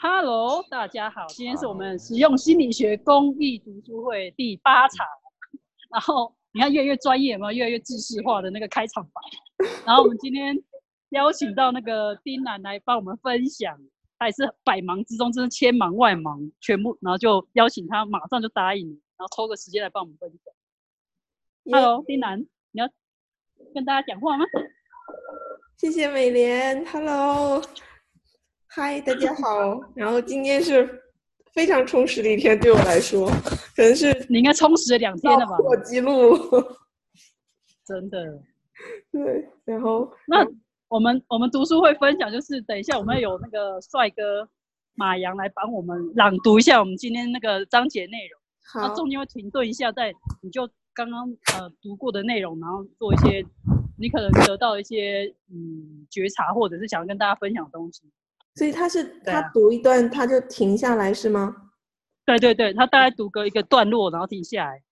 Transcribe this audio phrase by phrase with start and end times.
[0.00, 5.04] Hello，大家好，今天是我们实用心理学公益读书会第八场。
[5.90, 9.20] 然后你看，越来越专业嘛，越来越知识化的那个开场白。
[9.84, 10.56] 然后我们今天
[11.08, 13.76] 邀请到那个丁楠来帮我们分享，
[14.20, 18.86] 他也是百忙之中真的千忙万忙，全部，然后就邀请他，马上就答应，
[19.16, 21.74] 然后抽个时间来帮我们分享。
[21.74, 22.88] Hello，丁楠，你要
[23.74, 24.44] 跟大家讲话吗？
[25.76, 27.60] 谢谢美莲，Hello。
[28.70, 29.80] 嗨，大家好。
[29.94, 30.86] 然后今天是
[31.54, 33.26] 非常充实的一天，对我来说，
[33.74, 35.56] 可能是你应该充实了两天了吧？
[35.56, 36.36] 破纪录，
[37.86, 38.40] 真的。
[39.10, 40.46] 对，然后那
[40.88, 44.46] 我们我们读书会分享，就是等一下我们有那个帅哥
[44.94, 48.40] 马洋来帮我们朗读一下我们今天那个章节内容。
[48.82, 50.12] 好，中间会停顿一下，再
[50.42, 53.44] 你就刚刚呃读过的内容，然后做一些
[53.96, 58.02] 你可能得到一些嗯觉察，或者是想要跟大家分享的东西。
[58.58, 61.54] 所以他是他读一段他就停下来是吗？
[62.26, 64.82] 对对对，他大概读个一个段落，然后停下来，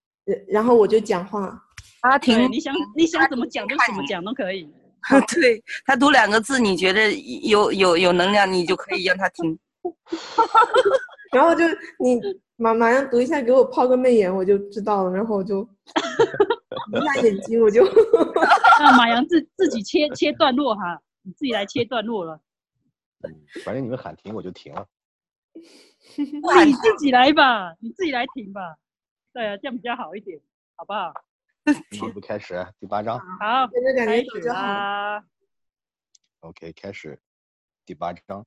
[0.47, 1.61] 然后我就讲话。
[2.01, 4.73] 他停，你想你想怎么讲就怎么讲都可以。
[5.35, 9.59] 对他读两个字，你觉得有有有能量，你就可以让他听。
[11.35, 11.65] 然后就
[11.99, 12.21] 你
[12.57, 15.11] 马马上读一下，给我抛个媚眼，我就知道了。
[15.11, 15.69] 然后我就
[16.95, 17.85] 一下眼睛，我就
[18.79, 22.41] 那马洋自自己切切段落哈，你自己来切段落了。
[23.65, 24.89] 反正你们喊停，我就停了。
[26.43, 28.77] 那你自己来吧，你自己来停吧。
[29.33, 30.41] 对啊，这样比较好一点，
[30.75, 31.13] 好不好？
[31.65, 33.19] 那不开始第八章。
[33.19, 35.27] 好，开始啦。
[36.41, 37.21] OK，开始
[37.85, 38.47] 第八章。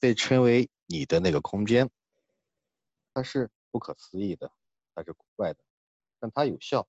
[0.00, 1.90] 被称为你的那个空间，
[3.12, 4.50] 它是不可思议的，
[4.94, 5.58] 它是古怪的，
[6.18, 6.88] 但它有效。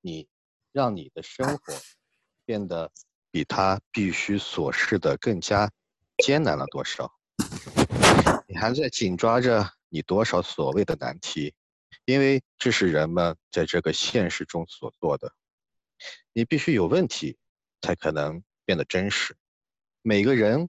[0.00, 0.28] 你
[0.72, 1.72] 让你的生活
[2.44, 2.90] 变得。
[3.30, 5.70] 比他必须所示的更加
[6.24, 7.12] 艰难了多少？
[8.46, 11.54] 你还在紧抓着你多少所谓的难题？
[12.04, 15.32] 因为这是人们在这个现实中所做的。
[16.32, 17.36] 你必须有问题，
[17.80, 19.36] 才可能变得真实。
[20.02, 20.68] 每个人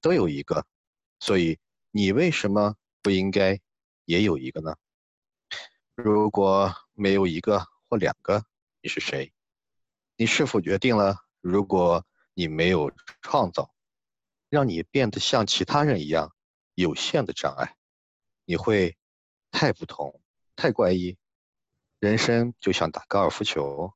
[0.00, 0.66] 都有一个，
[1.20, 1.58] 所以
[1.90, 3.60] 你为什么不应该
[4.04, 4.76] 也有一个呢？
[5.94, 8.44] 如果没有一个或两个，
[8.80, 9.32] 你是谁？
[10.16, 11.23] 你是否决定了？
[11.44, 12.90] 如果你没有
[13.20, 13.74] 创造，
[14.48, 16.34] 让你变得像其他人一样
[16.74, 17.76] 有限的障碍，
[18.46, 18.96] 你会
[19.50, 20.22] 太不同、
[20.56, 21.18] 太怪异。
[21.98, 23.92] 人生就像打高尔夫球，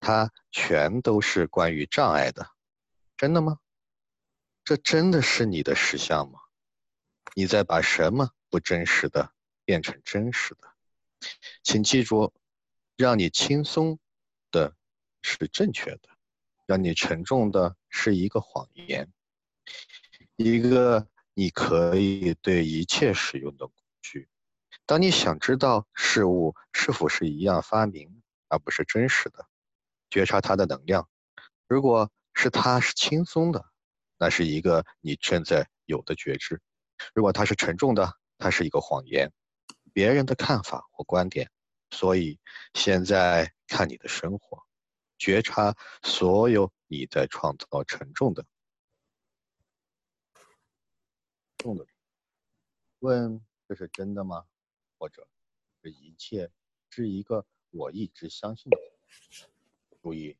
[0.00, 2.50] 它全都是关于障碍的。
[3.16, 3.60] 真的吗？
[4.64, 6.40] 这真的是你的实相吗？
[7.36, 9.32] 你在把什么不真实的
[9.64, 10.68] 变成真实的？
[11.62, 12.34] 请记住，
[12.96, 14.00] 让你轻松
[14.50, 14.74] 的
[15.22, 16.17] 是正确的。
[16.68, 19.10] 让你沉重的是一个谎言，
[20.36, 24.28] 一个你可以对一切使用的工具。
[24.84, 29.46] 当你想知道事物是否是一样发明而不是真实的，
[30.10, 31.08] 觉察它的能量。
[31.66, 33.64] 如果是它是轻松的，
[34.18, 36.58] 那是一个你正在有的觉知；
[37.14, 39.32] 如果它是沉重的，它是一个谎言，
[39.94, 41.50] 别人的看法或观点。
[41.92, 42.38] 所以
[42.74, 44.67] 现在看你的生活。
[45.18, 48.46] 觉察所有你在创造沉重的、
[51.58, 51.86] 重的。
[53.00, 54.46] 问这是真的吗？
[54.98, 55.28] 或者
[55.82, 56.50] 这一切
[56.90, 58.78] 是一个我一直相信的？
[60.00, 60.36] 注意，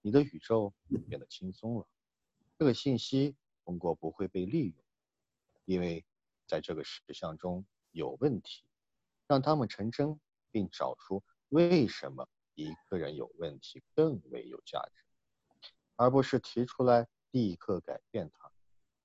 [0.00, 0.72] 你的宇宙
[1.08, 1.88] 变得轻松了。
[2.58, 4.84] 这个信息通过不会被利用，
[5.64, 6.04] 因为
[6.46, 8.64] 在这个实相中有问题，
[9.26, 10.20] 让他们成真，
[10.50, 12.28] 并找出为什么。
[12.64, 15.04] 一个人有问题更为有价值，
[15.96, 18.50] 而不是提出来立刻改变它。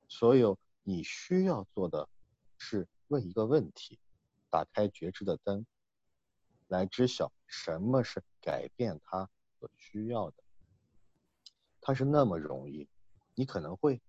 [0.08, 2.10] 所有你需要做的
[2.58, 4.00] 是问一个问题，
[4.50, 5.66] 打开觉知的灯，
[6.68, 9.30] 来知晓什么是改变它
[9.60, 10.44] 所需要的。
[11.82, 12.88] 它是那么容易，
[13.36, 14.02] 你可能会，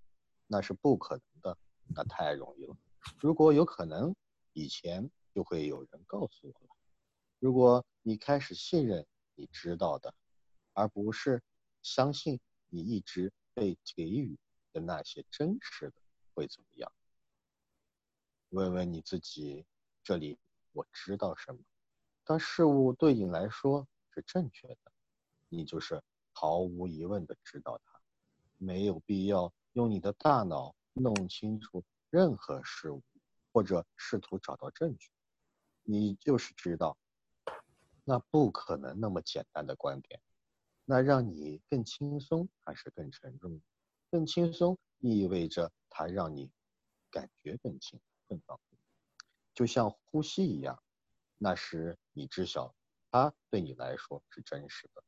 [0.46, 1.58] 那是不可能的，
[1.94, 2.76] 那太容易了。
[3.18, 4.14] 如果有可能，
[4.52, 6.76] 以前就会有人告诉我了。
[7.38, 9.06] 如果你开始信任。
[9.36, 10.12] 你知道的，
[10.72, 11.42] 而不是
[11.82, 14.36] 相信你一直被给予
[14.72, 15.94] 的那些真实的
[16.34, 16.90] 会怎么样？
[18.48, 19.66] 问问你自己，
[20.02, 20.38] 这里
[20.72, 21.60] 我知道什么？
[22.24, 24.92] 当事物对你来说是正确的，
[25.48, 26.02] 你就是
[26.32, 28.00] 毫无疑问的知道它，
[28.56, 33.02] 没有必要用你的大脑弄清楚任何事物，
[33.52, 35.10] 或者试图找到证据，
[35.82, 36.96] 你就是知道。
[38.08, 40.20] 那不可能那么简单的观点，
[40.84, 43.60] 那让你更轻松还是更沉重？
[44.12, 46.48] 更轻松意味着它让你
[47.10, 48.78] 感觉更轻、更放松，
[49.52, 50.80] 就像呼吸一样。
[51.36, 52.72] 那时你知晓，
[53.10, 55.02] 它对你来说是真实的，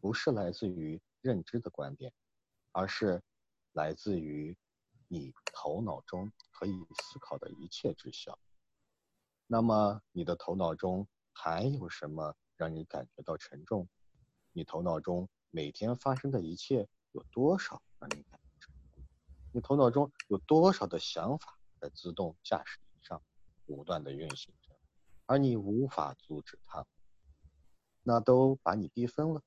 [0.00, 2.12] 不是来自于认知的观点，
[2.70, 3.20] 而是
[3.72, 4.56] 来自于
[5.08, 8.38] 你头脑中可以思考的一切知晓。
[9.48, 13.88] 那么，你的头脑中还有什么让你感觉到沉重？
[14.52, 19.02] 你头脑中每天发生的一切有多少让你感觉沉重？
[19.52, 23.22] 你头脑中有多少的想法在自动驾驶仪上
[23.66, 24.74] 不断的运行着，
[25.26, 26.86] 而你无法阻止它？
[28.02, 29.42] 那都把你逼疯了？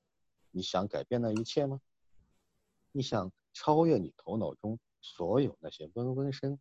[0.51, 1.81] 你想改变那一切吗？
[2.91, 6.59] 你想超越你头脑中所有那些嗡嗡声，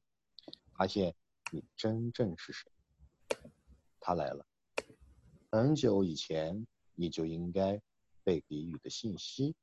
[0.77, 1.15] 发现
[1.53, 2.71] 你真正是谁？
[4.01, 4.45] 他来了，
[5.55, 6.67] 很久以前
[6.97, 7.81] 你就应该
[8.25, 9.55] 被给予的信息，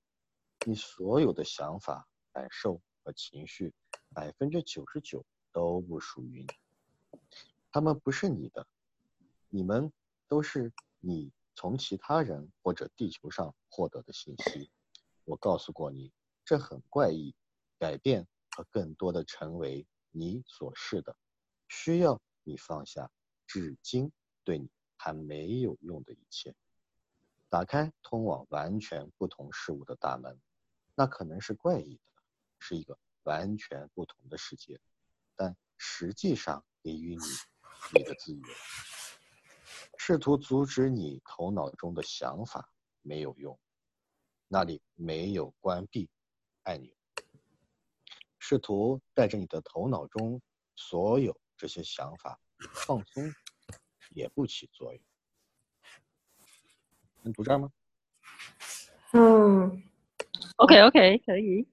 [0.66, 3.74] 你所有的想法、感受和情绪，
[4.14, 7.20] 百分之九十九都不属于你，
[7.74, 8.66] 他们不是你的，
[9.50, 9.92] 你们
[10.30, 10.72] 都是
[11.02, 14.72] 你从其他人或者地球上获得的信息。
[15.26, 16.14] 我告诉过你，
[16.46, 17.36] 这很怪异，
[17.78, 21.18] 改变和更多的成为你所是的，
[21.68, 23.12] 需要你放下
[23.46, 24.10] 至今。
[24.46, 24.70] 对你
[25.04, 26.54] 还没有用的一切，
[27.50, 30.40] 打开通往完全不同事物的大门，
[30.94, 32.02] 那可能是怪异的，
[32.60, 34.80] 是一个完全不同的世界，
[35.36, 37.24] 但实际上给予你
[37.96, 38.44] 你的自由。
[39.98, 42.72] 试图阻止你头脑中的想法
[43.02, 43.58] 没有用，
[44.48, 46.08] 那里没有关闭
[46.62, 46.94] 按钮。
[48.38, 50.40] 试图带着你的头脑中
[50.76, 52.40] 所有这些想法
[52.86, 53.34] 放松。
[54.14, 55.02] 也不起作用。
[57.24, 57.70] 能读这儿吗？
[59.14, 59.84] 嗯
[60.58, 61.68] ，OK OK，可以，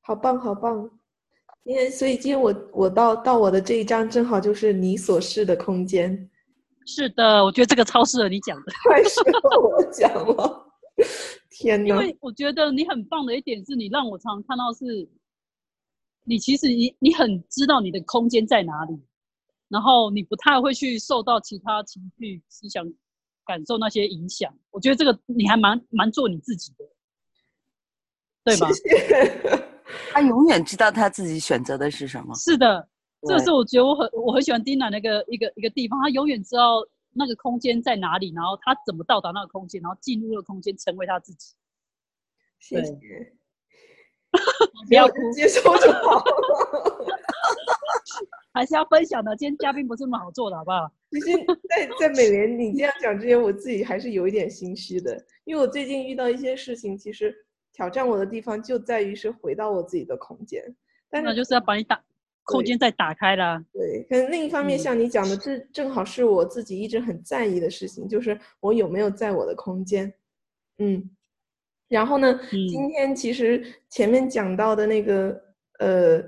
[0.00, 0.90] 好棒好棒。
[1.64, 6.30] 因为所以今天我我到到我的这一章正好就是你所示的空间。
[6.86, 10.66] 是的，我觉得这个超适合你讲的， 太适合我讲了。
[11.50, 11.88] 天哪！
[11.88, 15.08] 因为我觉得你很棒的一点是你让我常常看到是，
[16.24, 19.02] 你其实你你很知道你的空间在哪里。
[19.68, 22.84] 然后你不太会去受到其他情绪、思想、
[23.44, 24.52] 感受那些影响。
[24.70, 26.84] 我觉得这个你还蛮蛮做你自己的，
[28.44, 28.68] 对吧？
[30.12, 32.34] 他永远知道他自己选择的是什么。
[32.34, 32.88] 是的，
[33.26, 41.54] 这是我觉得我很我很喜欢丁娜那个一个一个地方，他永远知道那个空间在哪里，然后他怎么到达那个空间，然后进入那个空间，成为他自己。
[42.60, 42.92] 谢谢，
[44.88, 46.24] 不要哭，接受就好。
[48.54, 49.36] 还是要分享的。
[49.36, 50.90] 今天嘉宾不是那么好做的，好不好？
[51.10, 51.32] 其实，
[51.68, 57.34] 在在美莲你这样讲之前，我自己还是有一点心虚的，因为我最近遇到一些事情，其实
[57.72, 60.62] 挑战我的地方就在于是回到我自己的空间。
[61.10, 62.00] 但那就是要把你打
[62.44, 63.64] 空间再打开啦。
[63.72, 70.12] 对，可能另一方面，像你讲的，这正好是我自己一直很在意的事情，就是我有没有在我的空间。
[70.78, 71.10] 嗯，
[71.88, 75.42] 然后呢，今天其实前面讲到的那个，
[75.80, 76.24] 呃。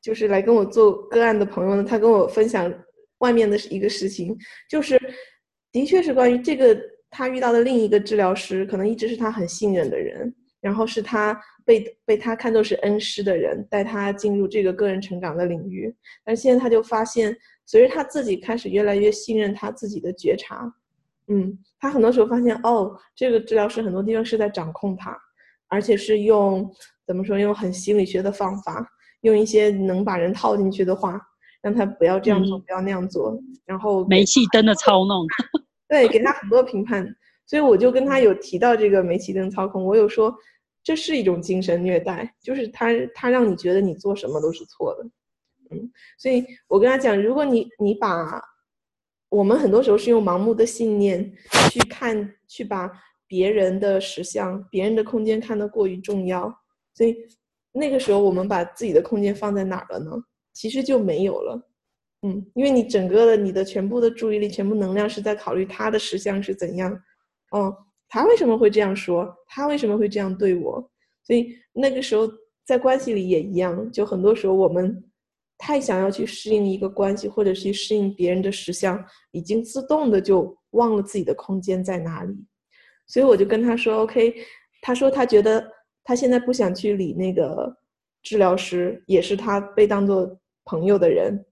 [0.00, 2.72] 就是来跟我做个案的朋友呢，他跟我分享
[3.18, 4.36] 外面的一个事情，
[4.70, 4.98] 就是
[5.72, 6.78] 的确是关于这个
[7.10, 15.94] 他遇到的另一个治疗师，可能一直是他很信任的人，然后是他被被他看作是恩师的人，带他进入这个个人成长的领域。
[16.24, 20.72] 但现在他就发现，随着他自己开始越来越信任他自己的觉察，
[21.26, 25.16] 嗯，他很多时候发现哦，这个治疗师很多地方是在掌控他，
[25.68, 26.70] 而且是用
[27.06, 28.88] 怎么说，用很心理学的方法。
[29.22, 31.20] 用一些能把人套进去的话，
[31.60, 35.26] 让他不要这样做，不要那样做，然后煤气灯的操弄，
[35.88, 37.04] 对，给他很多评判。
[37.46, 40.32] 所以我就跟他有提到这个煤气灯操控，我有说
[40.84, 45.04] 这是一种精神虐待，就是他他让你觉得你做什么都是错的，
[45.70, 48.40] 嗯，所以我跟他讲，如果你你把
[49.30, 51.32] 我们很多时候是用盲目的信念
[51.72, 52.88] 去看，去把
[53.26, 56.54] 别人的实相、别人的空间看得过于重要，
[56.94, 57.16] 所以。
[57.78, 60.10] 那个时候，我们把自己的空间放在哪儿了呢？
[60.52, 61.68] 其实就没有了，
[62.22, 66.92] 嗯，因为你整个的你的全部的注意力、全部能量是在考虑他的实相是怎样，
[67.52, 67.72] 哦，
[68.08, 69.32] 他为什么会这样说？
[69.46, 70.90] 他为什么会这样对我？
[71.22, 72.28] 所以那个时候
[72.66, 75.00] 在关系里也一样，就很多时候我们
[75.58, 82.34] 太想要去适应一个关系，或者去适应别人的实相，已经自动的就忘了自己的空间在哪里。
[83.06, 84.34] 所以我就跟他说：“OK。”
[84.82, 85.77] 他说他觉得。
[86.08, 87.70] 他现在不想去理那个
[88.22, 91.44] 治疗师，也是他被当做朋友的人，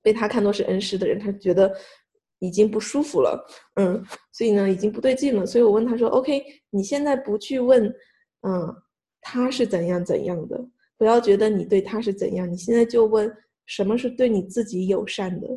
[0.00, 1.74] 被他看作是恩师的人，他觉得
[2.38, 4.00] 已经不舒服了，嗯，
[4.30, 5.44] 所以呢，已经不对劲了。
[5.44, 6.40] 所以我问他说：“OK，
[6.70, 7.92] 你现在不去问，
[8.42, 8.72] 嗯，
[9.20, 10.64] 他是怎样怎样的，
[10.96, 13.28] 不要觉得你对他是怎样，你现在就问
[13.66, 15.48] 什么是对你自己友善的。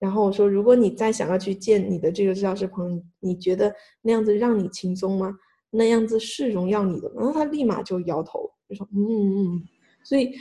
[0.00, 5.32] 然后我说，如果你再想要去见你的这个治疗师朋友，你觉得那样子让你轻松吗？
[5.70, 7.14] 那样子是荣耀你的吗？
[7.16, 9.62] 然后他立马就摇头，就说嗯嗯嗯。
[10.02, 10.34] 所以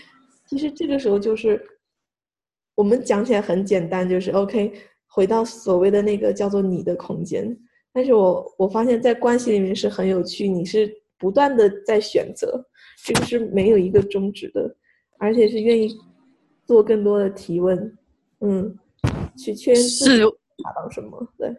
[0.46, 1.62] 其实这个时候就是
[2.75, 4.74] 我们讲起来很简单，就是 OK，
[5.07, 7.57] 回到所谓的那个叫做你的空间。
[7.91, 12.65] 但是我我发现，在关系里面是很有趣，你是不断的在选择，
[13.03, 14.75] 这个是没有一个终止的，
[15.17, 15.89] 而且是愿意
[16.65, 17.98] 做更多的提问，
[18.41, 18.77] 嗯。
[19.38, 20.19] 去确认是
[20.63, 21.27] 达到什么？
[21.38, 21.55] 对，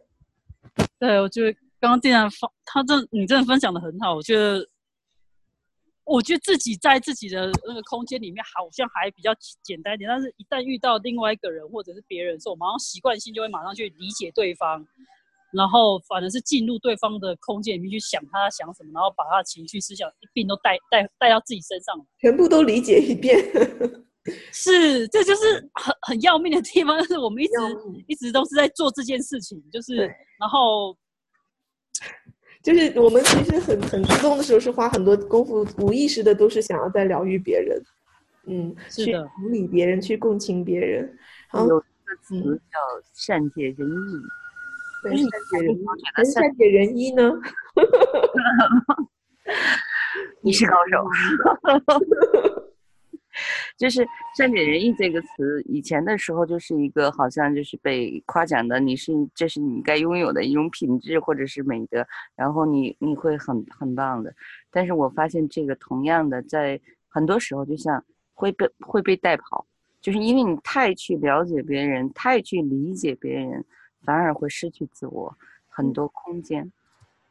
[0.99, 4.15] 对我觉得刚刚既然分，他这你真的分享的很好。
[4.15, 4.67] 我觉得，
[6.05, 9.31] 我觉得自己在自己的那个空间里面好像还比较
[9.63, 14.85] 简单一点，但是一旦遇到另外一个人或者是别人的时候，马上习惯性就会马上去理解对方，
[15.53, 23.39] 然后反而是进入对方的空间里面去想他想什么，然后把他的情绪思想一并都带带带到自己身上，全部都理解一遍。
[24.53, 27.53] 是，这就是很很要命的地方，就是我们一直
[28.09, 29.97] 一直都是在做这件事情，就是
[30.39, 30.95] 然后
[32.62, 37.83] 就是我们其实很很激动的时候，是花很多功夫，无意识的都是想要在疗愈别人，
[38.47, 41.17] 嗯，去同理别人，去共情别人。
[41.55, 42.79] 有一个词叫
[43.15, 44.23] 善解人意，
[45.03, 45.85] 对，善解人意，
[46.33, 47.33] 善解人意呢？
[50.43, 51.09] 你是高手。
[53.76, 64.35] 就是善解人意这个词，以前的时候就是一个好像就是被夸奖的，你是这是你该拥有的一种品质或者是美德，然后你你会很很棒的。
[64.71, 68.04] 但是我发现这个同样的在很多时候就像
[68.35, 69.66] 会被会被带跑，
[70.00, 73.64] 就是因为你太去了解别人，太去理解别人，
[74.02, 75.37] 反而会失去自我
[75.68, 76.71] 很多空间。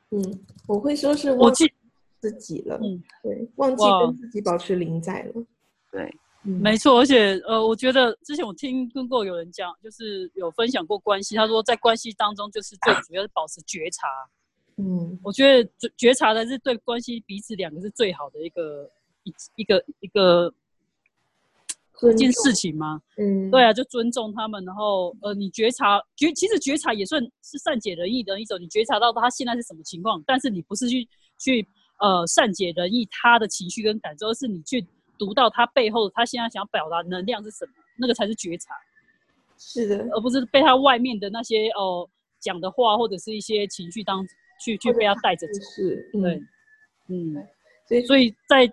[0.10, 1.72] 嗯，我会说是忘记
[2.20, 5.44] 自己了，嗯，对，忘记跟自己保持零在了。
[5.92, 6.14] 对，
[6.44, 14.08] 没错，而且呃，我觉得之前我听跟过有人讲，就是有分享过关系，他说在关系当中，就是最主要是保持觉察。
[14.76, 18.90] 嗯，我觉得觉觉察的是对关系彼此两个是最好的一个
[19.24, 20.54] 一一个一个
[22.12, 23.02] 一件事情吗？
[23.18, 31.08] 嗯，对啊，就尊重他们，然后呃，你觉察觉其实觉察也算是善解人意的一种，你觉察到他现在是什么情况，但是你不是去
[31.40, 31.68] 去
[32.00, 34.86] 呃善解人意他的情绪跟感受，而是你去。
[35.18, 38.76] 读到他背后，他现在想表达能量是什么，那个才是觉察，
[39.58, 42.08] 是的，而不是被他外面的那些哦
[42.40, 44.26] 讲的话或者是一些情绪当
[44.64, 45.62] 去去被他带着走。
[45.62, 46.42] 是，对，
[47.08, 47.36] 嗯，
[47.88, 48.72] 所以所以在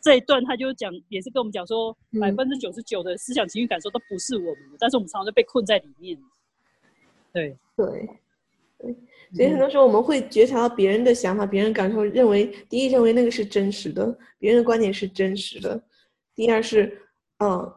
[0.00, 6.18] 这一段他就讲，也是跟我们讲说，百分之九十九的思想情绪感受都不是我们的，但是我们常常就被困在里面。
[7.32, 8.08] 对对
[8.78, 8.96] 对。
[9.32, 15.80] 所以很多时候我们会觉察到别人的想法、别人感受，认为第一认为那个是真实的，别人的观点是真实的；
[16.34, 17.00] 第二是，
[17.38, 17.72] 嗯，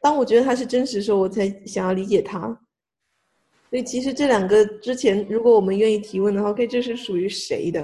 [0.00, 2.40] 当我觉得他是真实的时候，我才想要理解他。
[3.68, 7.82] 所以其实这两个之前，如果我们愿意提问的话，OK，这是属于谁的？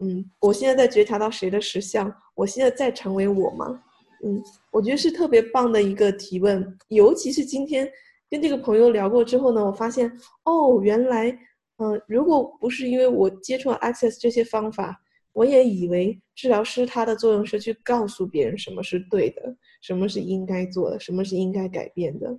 [0.00, 2.12] 嗯，我现在在觉察到谁的实相？
[2.34, 3.80] 我现在在成为我吗？
[4.24, 4.42] 嗯，
[4.72, 7.88] 我觉得是特别棒的一个提问，尤其是今天
[8.28, 10.10] 跟这个朋友聊过之后呢，我发现
[10.42, 11.38] 哦，原来。
[11.82, 15.00] 嗯，如果不是因为我接触了 Access 这些方法，
[15.32, 22.38] 我也以为治疗师他的作用是去告诉别人什么是对的，什么是应该做的，什么是应该改变的。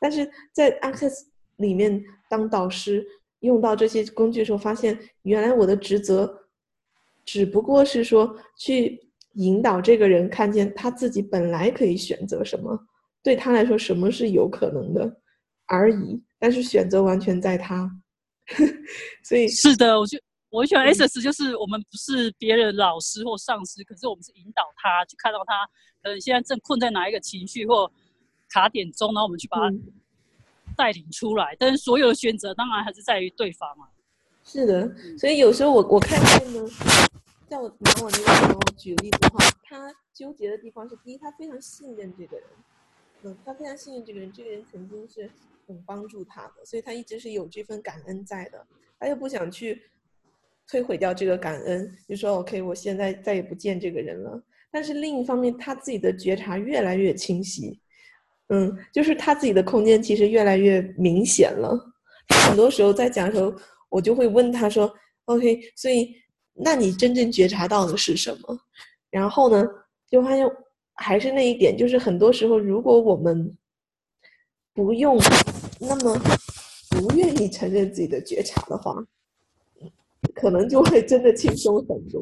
[0.00, 1.12] 但是在 Access
[1.56, 3.04] 里面当导师
[3.40, 6.34] 用到这些工具的时候，发现原来我的职责
[7.26, 8.98] 只不过是说去
[9.34, 12.78] 引导这个人看见他自己本来可以选择什么，
[13.22, 15.20] 对他来说什么是有可能的
[15.66, 16.22] 而已。
[16.38, 17.90] 但是选择完全在他。
[19.22, 20.18] 所以是的，我就
[20.50, 25.66] 我喜欢 S S，就是我们不是别人老师或上司，可是我们是引导他去看到他，
[26.02, 27.90] 可能现在正困在哪一个情绪或
[28.48, 29.76] 卡点中，然后我们去把他
[30.76, 31.54] 带领出来。
[31.58, 33.88] 但是所有的选择当然还是在于对方啊。
[34.44, 36.66] 是的，所以有时候我我看见呢，
[37.46, 42.46] 在我拿我那个朋友举例的话，他纠结的地方是：第一，他非常信任这个人，
[43.22, 45.30] 嗯，他非常信任这个人，这个人曾经是。
[45.68, 48.66] 很帮助他的，所以他一直是有这份感恩在的，
[48.98, 49.82] 他又不想去
[50.66, 54.42] 摧毁掉这个感恩，就说 OK，我现在再也不见这个人了。
[54.70, 57.78] 但是另一方面，他自己的觉察越来越清晰，
[58.48, 61.78] 嗯，就是他自己的空间其实越来越明显了。
[62.46, 63.54] 很多时候在讲的时候，
[63.90, 64.90] 我就会问他说
[65.26, 66.14] OK，所以
[66.54, 68.58] 那你真正觉察到的是什么？
[69.10, 69.68] 然后呢，
[70.08, 70.50] 就发现
[70.98, 73.56] 还是那一点，就是很多时候如果我们
[74.74, 75.18] 不用。
[75.80, 76.12] 那么，
[76.90, 78.92] 不愿意承认自己的觉察的话，
[80.34, 82.20] 可能就会真的轻松很多。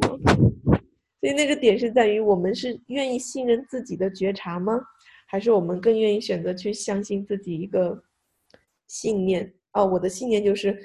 [1.21, 4.79] 所以那个点是在于，我们是愿意信任自己的觉察吗？
[5.27, 7.99] 还是我们更愿意选择去相信自己一个
[8.89, 9.51] 信念？
[9.73, 10.79] 哦，我的信念就是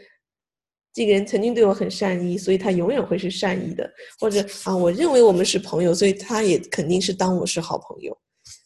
[0.93, 3.89] 这个人曾经对我很善意，所以他永远会是善意的。
[4.19, 8.17] 或者啊，我认为我们是朋友，所以他也肯定是当我是好朋友。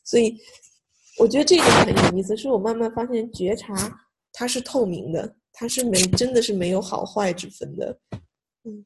[0.04, 0.38] 所以
[1.20, 3.74] 我觉得这个很有意思，是我慢慢发现觉察
[4.34, 8.00] 它是透明的，它是没真的是没有好坏之分的。
[8.64, 8.86] 嗯。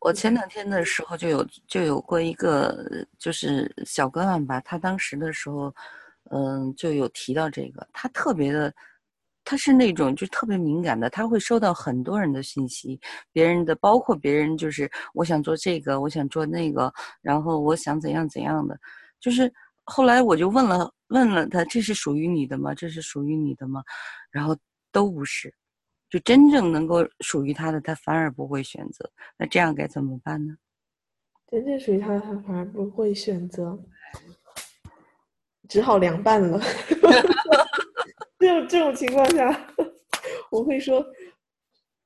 [0.00, 5.74] 我前两天的时候就有就有过一个就是小个案吧，他当时的时候，
[6.30, 8.72] 嗯，就有提到这个，他特别的，
[9.46, 13.00] 他是那种就特别敏感的，他会收到很多人的信息，
[13.32, 18.76] 别人的包括别人就是我想做这个，我想做那个，然后我想怎样怎样的，
[19.20, 19.50] 就是
[19.84, 22.74] 后来我就问了问了他，这是属于你的吗？
[22.74, 23.82] 这是属于你的吗？
[24.30, 24.56] 然后
[24.90, 25.54] 都不是。
[26.08, 29.10] 就真正能够属于他的，他反而不会选择。
[29.36, 30.56] 那这样该怎么办呢？
[31.48, 33.78] 真正属于他的，他反而不会选择，
[35.68, 36.60] 只好凉拌了。
[38.46, 39.68] 这种这种情况下，
[40.52, 41.04] 我会说，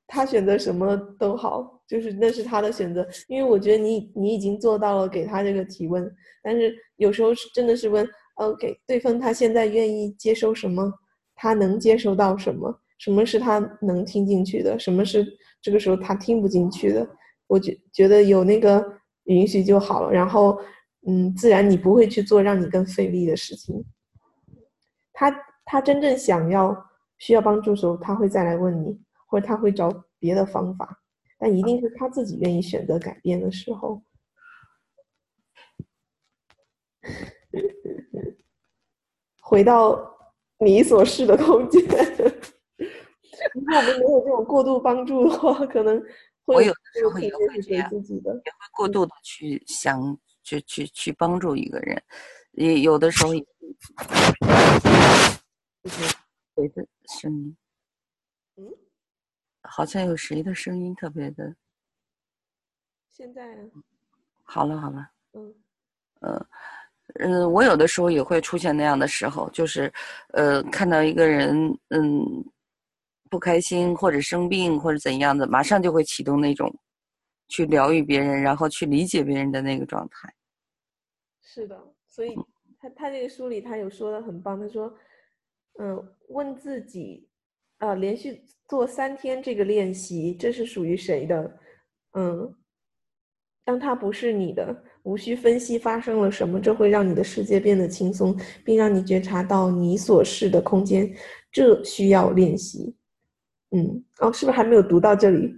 [0.07, 3.07] 他选择什么都好，就是那是他的选择。
[3.29, 6.11] 因为我觉得你你已经做到了给他这个提问，
[6.43, 10.91] 但是有时候是真的是问，OK，对方他现在愿意接收什么，
[11.35, 12.75] 他能接收到什么。
[12.99, 14.79] 什么是他能听进去的？
[14.79, 15.27] 什么是
[15.61, 17.07] 这个时候他听不进去的？
[17.49, 18.83] 我觉觉得有那个
[19.25, 20.11] 允许就好了。
[20.11, 20.59] 然后，
[21.07, 23.85] 嗯，自然你不会去做让你更费力的事情。
[25.13, 25.31] 他
[25.71, 26.77] 他真正想要
[27.19, 31.01] 需要帮助的时候，他会再来问你，或者他会找别的方法。
[31.39, 34.03] 但一定是他自己愿意选择改变的时候。
[39.41, 40.13] 回到
[40.59, 41.81] 你所示的空间。
[43.55, 46.03] 如果我们没有这种过度帮助的话，可能
[46.47, 48.11] 我有的时候也会这样，也会
[48.77, 52.03] 过度的去想，去去去帮助一个人，
[52.55, 53.47] 也有的时候也
[55.83, 56.17] 就是
[56.55, 56.87] 谁的
[57.19, 57.57] 声音？
[58.57, 58.69] 嗯，
[59.63, 61.55] 好像有谁的声音特别的。
[63.11, 63.59] 现在
[64.43, 65.55] 好了好了，嗯
[66.21, 66.47] 呃
[67.15, 69.93] 嗯，我有的时候也会出现那样的时候，就是
[70.35, 72.45] 呃，看到一个人，嗯。
[73.31, 76.69] 不开心或者生病或者怎样的，马上就会启动那种
[77.47, 80.35] 去疗愈别人，然后去理解别人的那个状态。
[81.41, 82.35] 是的，所以
[82.77, 84.93] 他他这个书里他有说的很棒，他说，
[85.83, 87.27] 嗯，问自己，
[87.79, 91.59] 啊，连续做三天这个练习，这是属于谁的？
[92.13, 92.55] 嗯，
[93.65, 101.11] 当它不是你的，无需分析发生了什么，这会让你的世界变得轻松，并让你觉察到你所示的空间，
[101.51, 102.95] 这需要练习。
[103.71, 105.51] 嗯，哦，是不是还没有读到这里？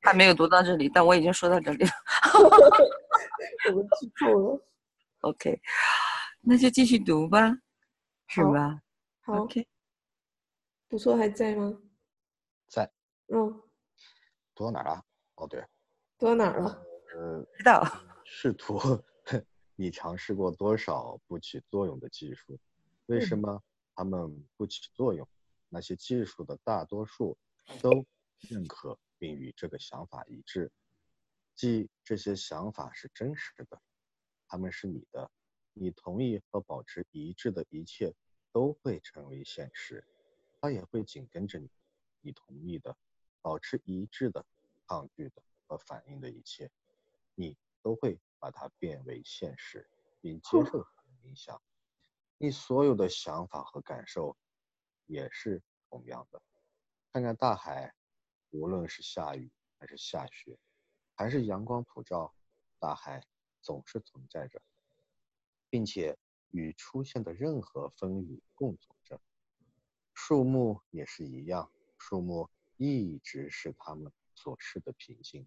[0.00, 1.90] 还没有读到这里，但我已经说到这里了。
[3.68, 4.66] 我们记错了。
[5.20, 5.60] OK，
[6.40, 7.54] 那就继续读吧，
[8.28, 8.80] 是吧？
[9.26, 9.42] 好。
[9.42, 9.66] OK。
[10.88, 11.76] 不错，还在吗？
[12.68, 12.88] 在。
[13.26, 13.60] 嗯。
[14.54, 15.04] 读到哪儿了？
[15.34, 15.60] 哦，对。
[16.16, 16.80] 读到哪儿了？
[17.16, 17.82] 呃，知道。
[18.24, 18.78] 试图，
[19.74, 22.56] 你尝试过多少不起作用的技术？
[23.06, 23.60] 为什么
[23.96, 25.28] 他们不起作用？
[25.68, 27.36] 那些技术的大多数。
[27.82, 28.06] 都
[28.38, 30.70] 认可并与这个想法一致，
[31.56, 33.82] 即这些想法是真实的，
[34.46, 35.28] 他们是你的，
[35.72, 38.14] 你同意和保持一致的一切
[38.56, 40.02] 都会成为现实，
[40.58, 41.70] 它也会紧跟着你，
[42.22, 42.96] 你同意的、
[43.42, 44.46] 保持一致的、
[44.86, 46.70] 抗拒的和反应的一切，
[47.34, 49.86] 你都会把它变为现实，
[50.22, 51.60] 并接受它的影响。
[52.38, 54.34] 你所有的想法和感受
[55.04, 56.40] 也是同样的。
[57.12, 57.94] 看看大海，
[58.52, 60.58] 无论是下雨还是下雪，
[61.14, 62.34] 还是阳光普照，
[62.78, 63.22] 大海
[63.60, 64.62] 总是存在着，
[65.68, 66.16] 并且
[66.50, 69.20] 与出现的任何风雨共存着。
[70.14, 75.46] 树木也是一样，树木一直是他们所示的平静，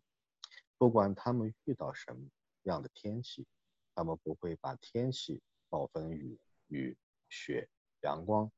[0.77, 2.29] 不管他们遇到什么
[2.63, 3.47] 样的天气，
[3.95, 6.95] 他们不会把天气、暴风雨、雨、
[7.29, 7.67] 雪、
[8.01, 8.51] 阳光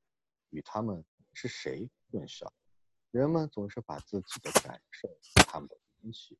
[0.49, 2.51] 与他们是谁混淆。
[3.11, 5.09] 人们总是把自己的感受、
[5.47, 6.37] 他们的东西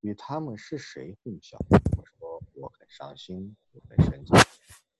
[0.00, 1.56] 与他们是谁混淆。
[1.96, 4.32] 我说我很伤心，我很生气，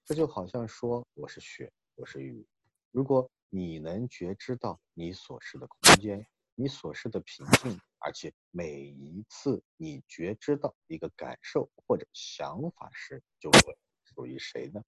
[0.04, 2.44] 这就好像说我是雪，我是雨。
[2.90, 14.82] 如果你能觉知到你所示的空间，你所示的平静，而且每一次你觉知到一个感受或者想法时，就会属于谁呢？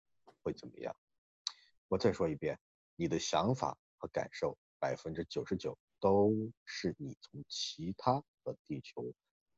[0.41, 0.95] 会怎么样？
[1.89, 2.57] 我再说一遍，
[2.95, 5.77] 你的想法和感受百分之九十九。
[5.99, 6.33] 都
[6.65, 9.13] 是你从其他的地球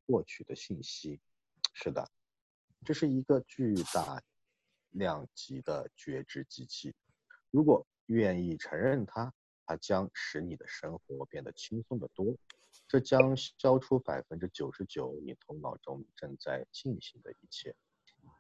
[0.05, 1.21] 获取的信息，
[1.73, 2.11] 是的，
[2.83, 4.21] 这是一个巨大
[4.93, 6.95] 量级的觉知机器。
[7.51, 9.33] 如果愿意承认它，
[9.65, 12.35] 它将使你的生活变得轻松得多。
[12.87, 17.75] 这将消除百分之九十九你头脑中正在进行的一切。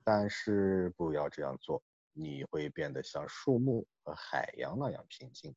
[0.03, 5.55] 但是不要这样做，你会变得像树木和海洋那样平静。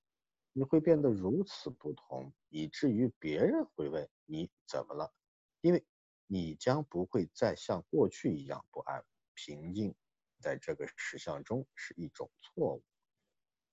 [0.52, 5.12] 你会变得如此不同，以至于别人会问你怎么了，
[5.60, 5.84] 因为
[6.26, 9.04] 你将不会再像过去一样不安。
[9.34, 9.94] 平静
[10.40, 12.82] 在这个实相中是一种错误。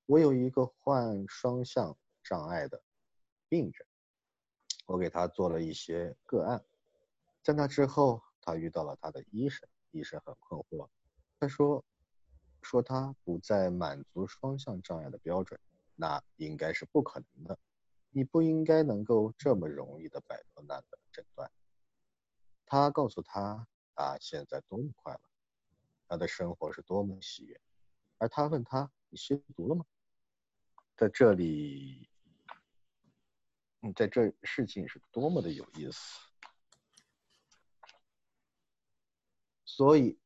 [0.05, 2.83] 我有一个患双向障碍的
[3.47, 3.87] 病人，
[4.85, 6.63] 我给他做了一些个案，
[7.41, 10.89] 在那之后，他遇到了他的医生，医生很困惑，
[11.39, 11.83] 他说，
[12.61, 15.59] 说他不再满足双向障碍的标准。
[15.95, 17.59] 那应该是不可能的，
[18.09, 21.51] 你不应该能够这么容易的摆脱那个诊断。
[22.65, 25.19] 他告诉他，他现在多么快乐，
[26.07, 27.59] 他的生活是多么喜悦。
[28.17, 29.85] 而他问他，你吸毒了吗？
[30.95, 32.09] 在这里，
[33.81, 36.19] 嗯，在这事情是多么的有意思。
[39.65, 40.19] 所以，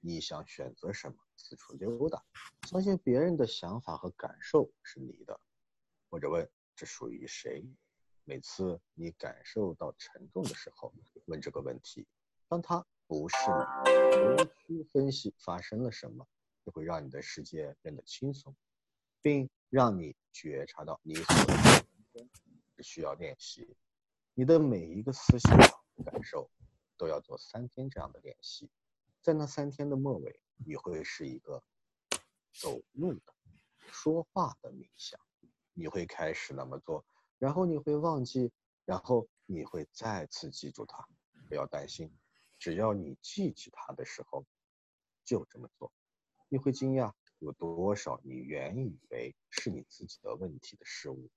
[0.00, 1.16] 你想选择什么？
[1.34, 2.24] 四处溜达，
[2.68, 5.40] 相信别人的想法和感受是你的，
[6.08, 7.66] 或者问这属于谁？
[8.24, 12.06] 每次你感受到沉重的时候，问这个问题。
[12.46, 13.36] 当他不是
[13.84, 16.26] 你，无需分析发生了什么，
[16.64, 18.54] 就会让你的世界变得轻松，
[19.20, 21.26] 并让你觉察到你所
[22.76, 23.76] 只需要练习。
[24.34, 25.58] 你的每一个思想
[26.04, 26.50] 感受
[26.96, 28.70] 都要做三天这样的练习，
[29.20, 30.40] 在那三天的末尾。
[30.64, 31.60] 你会是一个
[32.52, 33.34] 走路的、
[33.90, 35.18] 说话的冥想，
[35.72, 37.04] 你会开始那么做，
[37.36, 38.52] 然后你会忘记，
[38.84, 41.04] 然后你会再次记住它。
[41.48, 42.16] 不要担心，
[42.62, 44.46] 只要你记起它的时候，
[45.24, 45.92] 就这么做。
[46.48, 51.28] 你会惊讶有多少你原以为是你自己的问题的事物，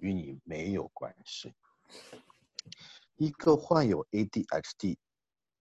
[0.00, 1.54] 与你没有关系。
[3.14, 4.96] 一个患有 ADHD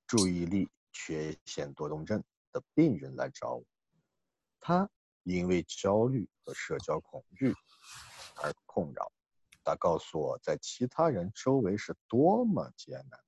[0.07, 2.23] 注意力缺陷多动症。
[2.51, 3.63] 的病人来找我，
[4.59, 4.89] 他
[5.21, 7.53] 因为焦虑和社交恐惧
[8.41, 9.11] 而困扰。
[9.63, 13.19] 他告诉我在其他人周围是多么艰难，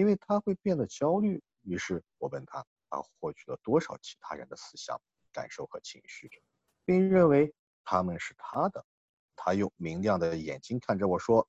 [0.00, 1.42] 因为他会变得焦虑。
[1.60, 4.98] 于是我问他，他获取了多少其他人的思想、
[5.30, 6.30] 感受和情绪，
[6.86, 8.82] 并认为他们是他的。
[9.36, 11.46] 他用明亮的眼睛看着我说：“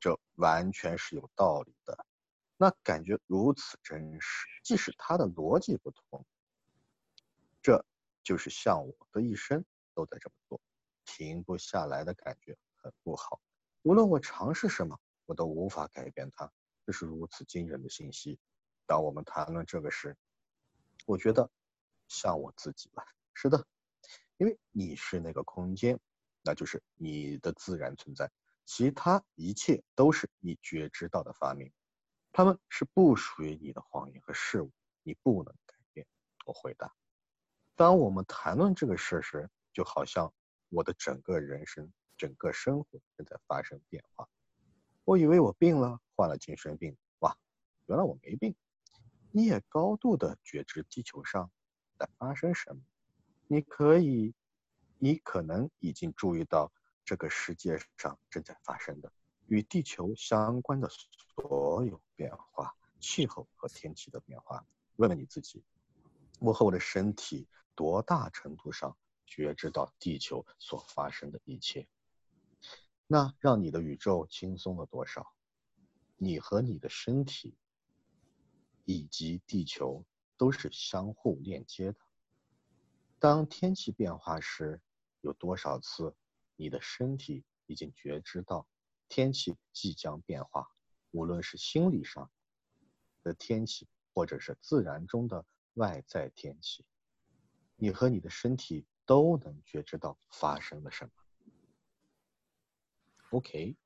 [0.00, 2.06] 这完全是有道理的。”
[2.56, 6.24] 那感觉如此真实，即使他的逻辑不同。
[7.60, 7.84] 这
[8.22, 10.58] 就是像我的一生都在这么做，
[11.04, 13.38] 停不下来的感觉很不好。
[13.82, 16.50] 无论我尝试什么，我都无法改变它。
[16.84, 18.38] 这是如此惊人的信息。
[18.86, 20.16] 当我们谈论这个时，
[21.06, 21.50] 我觉得
[22.08, 23.04] 像我自己了。
[23.34, 23.66] 是的，
[24.36, 25.98] 因为你是那个空间，
[26.42, 28.30] 那就是你的自然存在。
[28.64, 31.72] 其他一切都是你觉知到的发明，
[32.30, 34.70] 他们是不属于你的谎言和事物，
[35.02, 36.06] 你不能改变。
[36.44, 36.92] 我回答。
[37.74, 40.32] 当我们谈论这个事时，就好像
[40.68, 44.28] 我的整个人生、整个生活正在发生变化。
[45.04, 46.96] 我以为我病了，患了精神病。
[47.18, 47.36] 哇，
[47.86, 48.54] 原来我没病。
[49.32, 51.50] 你也高度的觉知地球上
[51.98, 52.80] 在发生什么。
[53.48, 54.32] 你可以，
[54.98, 56.72] 你可能已经注意到
[57.04, 59.12] 这个世界上正在发生的
[59.48, 64.64] 与地球相关的所有变化、气候和天气的变化。
[64.94, 65.64] 问问你自己，
[66.38, 67.48] 我和我的身体。
[67.74, 68.94] 多大程度上
[69.26, 71.88] 觉知到地球所发生的一切？
[73.06, 75.32] 那让你的宇宙轻松了多少？
[76.24, 77.56] 你和你的身体
[78.84, 80.06] 以及地球
[80.36, 81.98] 都是相互链接的。
[83.18, 84.80] 当天气变化时，
[85.20, 86.14] 有多少次
[86.54, 88.68] 你的身体已经觉知到
[89.08, 90.68] 天气即将变化？
[91.10, 92.30] 无论是心理上
[93.24, 96.86] 的天气，或者是自然中的外在天气。
[97.74, 101.10] 你和你的身体都能觉知到发生了什么。
[103.30, 103.76] OK，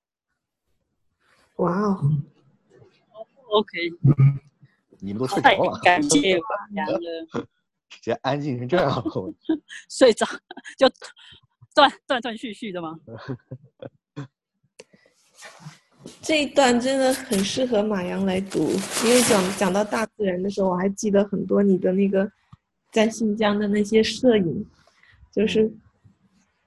[1.56, 2.12] 哇哦
[3.50, 3.90] ，OK，
[5.00, 6.44] 你们都睡着了，感谢吧，
[7.88, 9.04] 直接安静成这样，
[9.88, 10.26] 睡着
[10.76, 10.88] 就
[11.74, 12.98] 断断断续续的吗？
[16.22, 18.70] 这一段真的很适合马洋来读，
[19.04, 22.30] 因为讲讲到大自然的时候，我还记得很多你的那个。
[22.92, 24.66] 在新疆的那些摄影，
[25.30, 25.70] 就是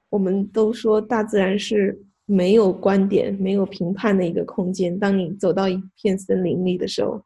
[0.09, 1.99] 我们都说大自然是
[2.31, 4.97] 没有观点、没有评判的一个空间。
[4.99, 7.19] 当你走到一片森林里的时候，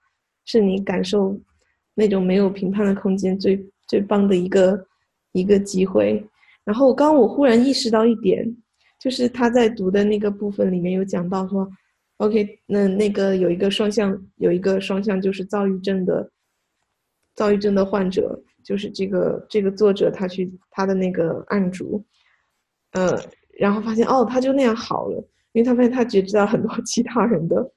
[0.46, 1.38] 是你感受
[1.94, 4.88] 那种没有评判的空间最最棒的一个
[5.34, 6.26] 一个机会。
[6.64, 8.50] 然后刚刚我忽然意识到一点，
[8.98, 11.70] 就是他在读的那个部分里面有讲到说
[12.18, 16.32] ，OK，那那个有一个双向，有一个双向就是躁郁症的，
[17.36, 22.02] 躁郁症的患者，就是这个这个作者他去他的那个案主，
[22.92, 23.20] 呃，
[23.64, 25.18] 然后发现哦，他就那样好了，
[25.54, 27.72] 因为他发现他只知道很多 其他人的，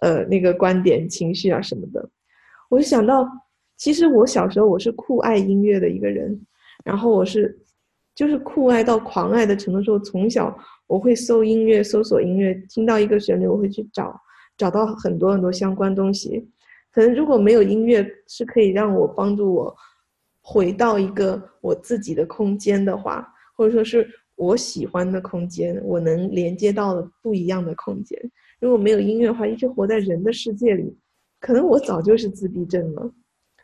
[0.00, 2.10] 呃，那个观点、情绪啊什么的，
[2.68, 3.24] 我就想到，
[3.76, 6.38] 其实我小时候我是酷爱音乐的一个人，
[6.84, 7.56] 然后我是。
[8.18, 10.52] 就是酷爱到狂爱的程度，说从小
[10.88, 14.12] 我会搜音乐，搜索音乐，听到一个旋律，我会去找，
[14.56, 16.44] 找到很多很多相关东西。
[16.90, 19.72] 可能如果没有音乐，是可以让我帮助我
[20.42, 23.24] 回到一个我自己的空间的话，
[23.56, 24.04] 或者说是
[24.38, 28.18] 我喜欢的空间，我能连接到的不一样的空间。
[28.58, 30.96] 如果没有音乐的话，一直活在人的世界里，
[31.40, 33.12] 可能我早就是自闭症了，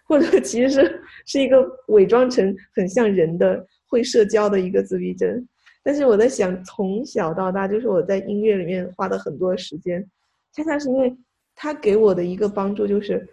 [0.04, 3.66] 或者其实是是一个伪装成很像人的。
[3.86, 5.46] 会社交的一个自闭症，
[5.80, 10.04] 但是我在想，从小到大，就是我在音乐里面花的很多时间，
[10.52, 11.16] 恰恰是因为
[11.54, 13.24] 它给我的一个帮助，就是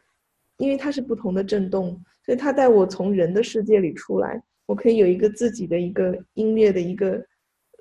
[0.58, 7.20] 因为它是不同的震动，所以它带我从人的世界里出来，我可以有一个自己的一个音乐的一个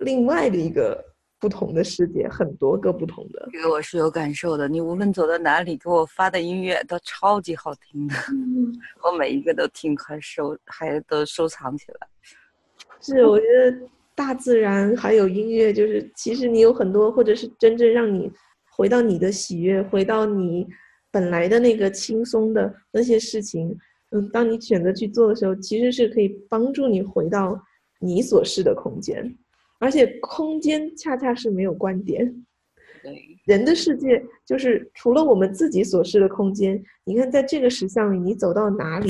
[0.00, 1.02] 另外的一个
[1.38, 3.48] 不同的世界，很多个不同的。
[3.52, 8.14] 这个我是有感受的，你无论走到哪里，给我发的音乐都超级好听的，
[9.02, 12.08] 我每一个都听，还收还都收藏起来。
[13.00, 13.78] 是，我觉得
[14.14, 18.30] 大自然还有音乐，就是其实你有很多，或者是真正让你
[18.70, 20.66] 回到你的喜悦，回到你
[21.10, 23.74] 本来的那个轻松的那些事情，
[24.10, 27.58] 嗯，当你选择去做的时候，其实是可以帮助你回到
[27.98, 29.34] 你所示的空间，
[29.80, 32.44] 而且空间恰恰是没有观点，
[33.44, 39.08] 人的世界就是除了我们自己所示的空间，你看在这个石像里，你走到哪里，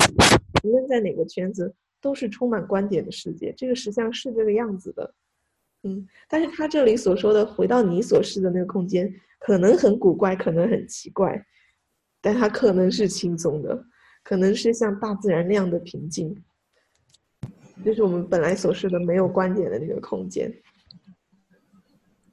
[0.63, 1.75] 无论在哪个圈子。
[2.03, 5.13] 都是充满观点的世界，这个石像是这个样子的，
[5.83, 11.45] 嗯，但是他这里所说的回到你所示的那个空间，可能很古怪，可能很奇怪，
[12.19, 13.85] 但它可能是轻松的，
[14.23, 16.35] 可能是像大自然那样的平静，
[17.83, 20.51] 就是我们本来所说的没有观点的那个空间。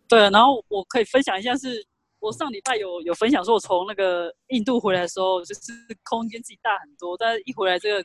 [0.09, 1.87] 对，然后我可以分享一下，是
[2.21, 5.73] 我上礼拜有有分享说，我从那个印度回来的时候，就是
[6.05, 8.05] 空间自己大很多，但是一回来这个。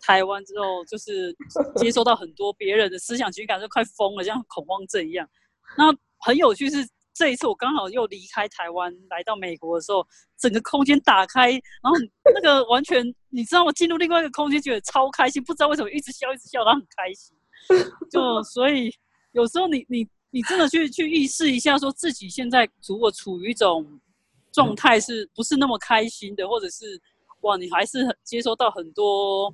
[0.00, 1.34] 台湾之后，就是
[1.74, 5.28] 接收到很多别人的思想情感，就快疯了，像恐慌症一样。
[5.76, 10.06] 那很有趣是，这一次我刚好又离开台湾来到美国的时候，
[10.38, 11.96] 整个空间打开，然后
[12.32, 13.72] 那个完全，你知道我？
[13.72, 17.36] 进入另外一个空间，觉得超开心，不知道为什么一直笑，一直笑，然后很开心。
[18.10, 18.92] 就 所以
[19.32, 24.00] 有时候你你你真的去去意识一下，说自己现在如果处于一种
[24.52, 27.00] 状态，是不是那么开心的，或者是
[27.40, 29.52] 哇，你还是接收到很多。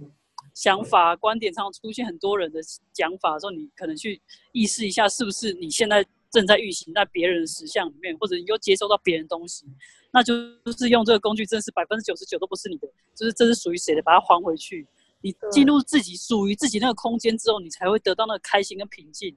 [0.53, 2.61] 想法、观点上出现很多人的
[2.93, 4.21] 讲法的时候，你可能去
[4.53, 6.05] 意识一下，是不是你现在
[6.35, 9.65] 正在运行在别人的实像里面，或者你又接收到别人东西，
[10.13, 10.35] 那就
[10.77, 14.85] 是用这个工具，真是百分之九十九都不是你的，就是这是属于谁的，把它还回去。
[15.21, 19.35] 你进入自己属于自己那个空间之后，你才会得到那个开心跟平静。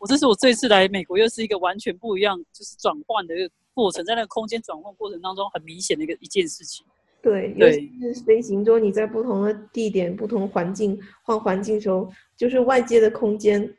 [0.00, 6.84] 我这是我这次来美国，又是一个完全不一样，就是转换的一个过程，在那个空间转换过程当中，很明显的一个一件事情。
[7.22, 13.76] 对，尤其是飞行中，你在不同的地点、不同环境换环境时候，就是外界的空间。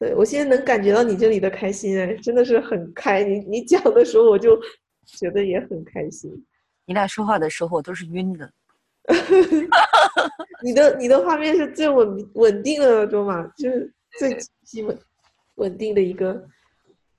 [0.00, 3.22] 对我现在能感觉到你这里的开心，哎，真的是很开。
[3.22, 4.58] 你你讲的时候，我就
[5.04, 6.32] 觉得也很开心。
[6.86, 8.50] 你俩说话的时候，我都是晕的。
[10.62, 13.46] 你的你的画面是最稳稳定的那种嘛？
[13.58, 14.34] 就是最
[14.64, 14.98] 基本
[15.56, 16.42] 稳定的一个。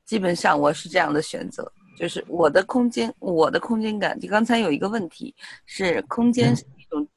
[0.04, 1.72] 基本上我是这样的选择。
[2.00, 4.20] 就是我的空间，我的空间感。
[4.20, 5.36] 就刚才有一个问题
[5.67, 7.08] 是，空间是一种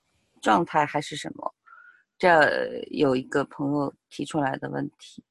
[0.42, 1.54] 状态还是什么？
[2.18, 5.24] 这有一个朋友提出来的问题。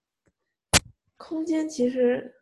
[1.23, 2.35] 空间其实，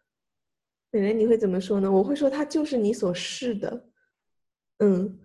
[0.89, 1.91] 美蕾你会怎么说呢？
[1.91, 3.85] 我会说它就是你所示的。
[4.79, 5.19] 嗯，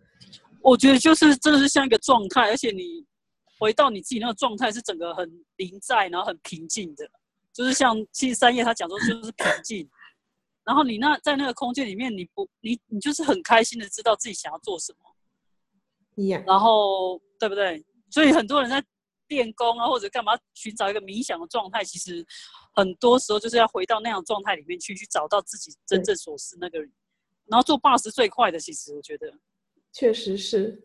[0.60, 3.02] 我觉得就是真的是像一个状态，而且你
[3.58, 7.10] 回到你自己那个状态是整个很临在，然后很平静的。
[7.50, 9.88] 就是像七十三页他讲说，就是平静。
[10.62, 14.98] 然后你那在那个空间里面，你不你你就是很开心的知道自己想要做什么，
[16.46, 17.82] 然后对不对？
[18.10, 18.84] 所以很多人在
[19.28, 22.24] 练功啊或者干嘛寻找一个冥想的状态，其实
[22.76, 26.88] 很多时候就是要回到那样状态里面去，去找到自己真正所是那个人。
[27.46, 29.32] 然后做 b 是最快的，其实我觉得
[29.92, 30.80] 确实是。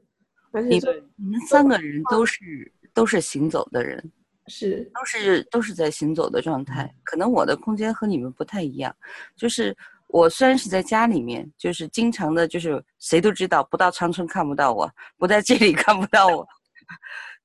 [0.53, 0.69] 而且
[1.15, 4.11] 你们三个人都是都是行走的人。
[4.47, 6.93] 是，都是都是在行走的状态。
[7.03, 8.93] 可能我的空间和你们不太一样，
[9.37, 9.75] 就是
[10.07, 16.45] 我虽然是在家里面，就是经常的，就是谁都知道，不到长春看不到我，不在这里 看不到我，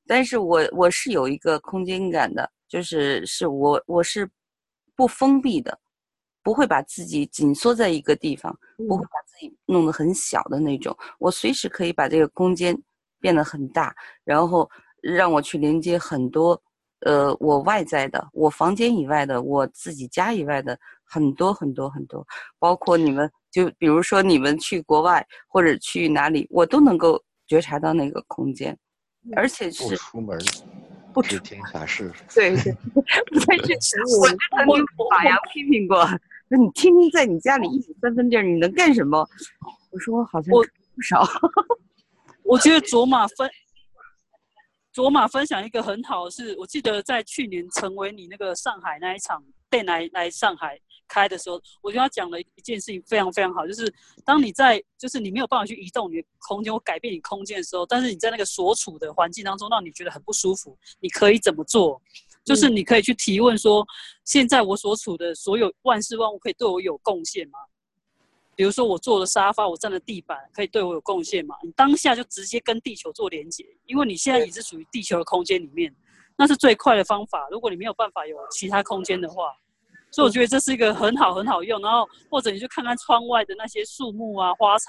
[0.07, 4.29] 但是我我是有一个空间感的，就是是我我是
[4.97, 5.79] 不封闭的，
[6.43, 10.97] 不会把自己紧缩在一个地方，不会把自己弄得很小的那种。
[11.19, 12.77] 我随时可以把这个空间
[13.21, 14.69] 变得很大，然后
[15.03, 16.61] 让我去连接很多，
[17.01, 22.27] 呃，我外在的，我房间以外的，我自己家以外的很多很多很多，
[22.59, 28.77] 包括你们，就比如说你们去国外或者去哪里，我都能够觉察到那个空间，
[29.35, 30.39] 而且不是出门，
[31.17, 32.13] 不知天下事。
[32.35, 33.97] 对对， 不再去 吃。
[34.21, 36.05] 我就曾经把杨批评过，
[36.51, 39.27] 说你天天在你家里一亩三分地儿，你能干什么？
[39.91, 40.63] 我说好像我
[40.95, 41.27] 不少。
[42.43, 43.51] 我觉得卓玛分
[44.93, 53.93] 卓玛分享一个很好的是，我记得在去年成为你那个上海那一场带来来上海开的时候，我觉得他讲了一件事情非常非常好，就是
[54.25, 62.01] 当你在就是你没有办法去移动你的空间或改变你空间的时候，但是你在那个所处的环境当中让你觉得很不舒服，你可以怎么做？
[62.45, 63.85] 就是你可以去提问说，
[64.25, 67.59] 现在我所处的所有万事万物可以对我有贡献吗？
[68.55, 71.57] 比如说我坐的沙发，我站的地板，可以对我有贡献吗？
[71.63, 75.95] 你当下就直接跟地球做连接，因为你现在已是属于地球的空间里面，
[76.37, 77.47] 那是最快的方法。
[77.51, 79.55] 如果你没有办法有其他空间的话，
[80.17, 81.79] 所以我觉得这是一个很好很好用。
[81.83, 84.87] 然后或者你就看看窗外的那些树木啊、花草，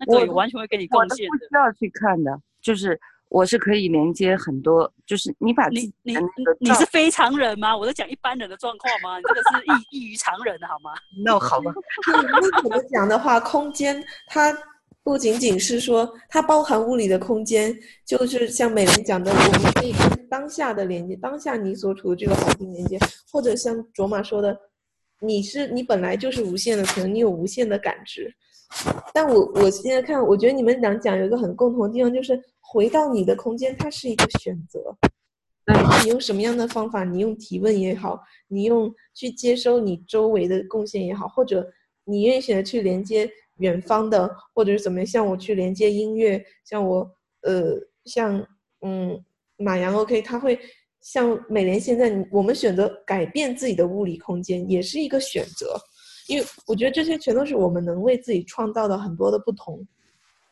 [0.00, 1.30] 那个我也完全会给你贡献的。
[1.30, 2.32] 不需要去看的，
[2.62, 6.16] 就是我是可以连接很多，就是你把你你
[6.58, 7.76] 你是非常人吗？
[7.76, 9.18] 我在讲一般人的状况吗？
[9.18, 10.90] 你这个是异异于常人的好吗？
[11.22, 11.70] 那好吧，
[12.32, 14.56] 那怎么讲的话，空间它
[15.02, 22.98] 不仅仅是说它包含物理的空间，就是像美玲讲的，我们可以跟当下的连接，当下你所处的这个环境连接，
[23.30, 24.58] 或者像卓玛说的，
[25.20, 28.34] 你是你本来就是无限的，可能你有无限的感知。
[29.12, 34.96] 但我我现在看，我觉得你们俩讲有一个很共同的地方，就是回到你的空间，它是一个选择。
[35.66, 37.04] 那你用什么样的方法？
[37.04, 38.18] 你用提问也好，
[38.48, 41.70] 你用去接收你周围的贡献也好，或者
[42.04, 45.06] 你愿意选择去连接远方的，或者是怎么样？
[45.06, 47.06] 像我去连接音乐，像我
[47.42, 47.74] 呃，
[48.06, 48.42] 像
[48.80, 49.22] 嗯
[49.62, 50.58] 马洋 OK，他会
[51.00, 55.80] 像美联现在，我们选择改变自己的物理空间，也是一个选择。
[56.28, 59.84] 因为我觉得这些全都是我们能为自己创造的很多的不同，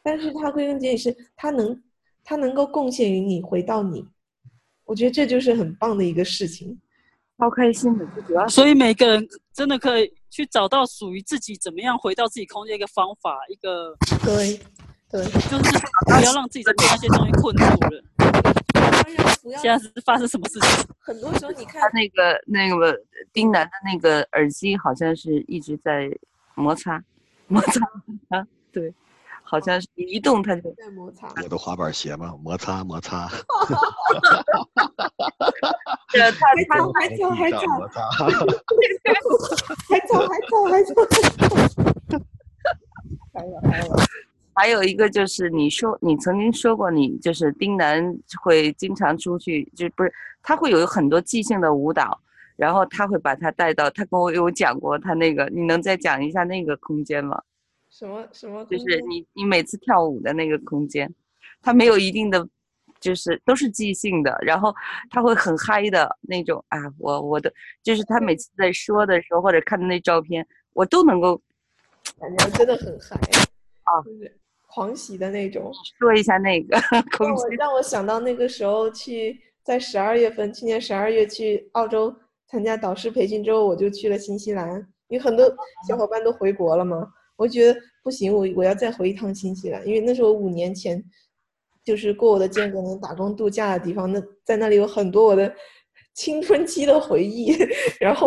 [0.03, 1.83] 但是它归根结底是它能
[2.25, 4.05] 它能够贡献于你回到你，
[4.85, 6.77] 我觉得这就是很棒的一个事情。
[7.39, 14.61] 超开心的，主要所以每个人真的可以去找到属于自己怎么样回到自己空间一个方法，一个对
[15.11, 18.60] 对，就是不要让自己在被那些东西困住了。
[19.03, 20.85] 当然不要现在是发生什么事情？
[20.99, 22.99] 很多时候你看他那个那个
[23.33, 26.11] 丁楠的那个耳机好像是一直在
[26.55, 27.03] 摩擦
[27.49, 27.81] 摩擦
[28.37, 28.93] 啊，对，
[29.43, 33.29] 好像是一动它就在摩擦，我的滑板鞋嘛，摩擦摩擦，
[36.13, 38.01] 呃他他还早还早还早摩擦。
[39.89, 40.95] 还早还早还早，
[43.33, 43.97] 还有还有，
[44.61, 52.21] 还有一个就是你说你曾经说过你就是丁楠会经常出去，就不是他会有很多即兴的舞蹈，
[52.57, 57.41] 然后他会把他带到他跟我有讲过他那个，你能再讲一下那个空间吗？
[57.89, 61.11] 什么什么就是你你每次跳舞的那个空间，
[61.63, 62.47] 他没有一定的，
[63.01, 64.75] 就是都是即兴的，然后
[65.09, 67.51] 他会很嗨的那种啊，我我的
[67.83, 71.41] 就是他每次在说的时候或者看的那照片，我都能够
[72.21, 73.17] 感觉真的很嗨
[73.85, 74.37] 啊就是
[74.73, 75.73] 狂喜的那种。
[75.99, 76.79] 说一下那个
[77.17, 77.49] 空让我。
[77.59, 82.15] 让我想到那个时候去，在十二月份，去年十二月去澳洲
[82.49, 84.75] 参加导师培训之后，我就去了新西兰，
[85.09, 85.53] 因为很多
[85.89, 87.07] 小伙伴都回国了嘛，
[87.37, 91.03] 我觉得不行，我我要再回一趟新西兰，因为那是我五年前
[91.85, 95.53] 就是过我的间隔年打工度假的地方，那在那里有很多我的
[96.15, 97.55] 青春期的回忆，
[98.01, 98.27] 然后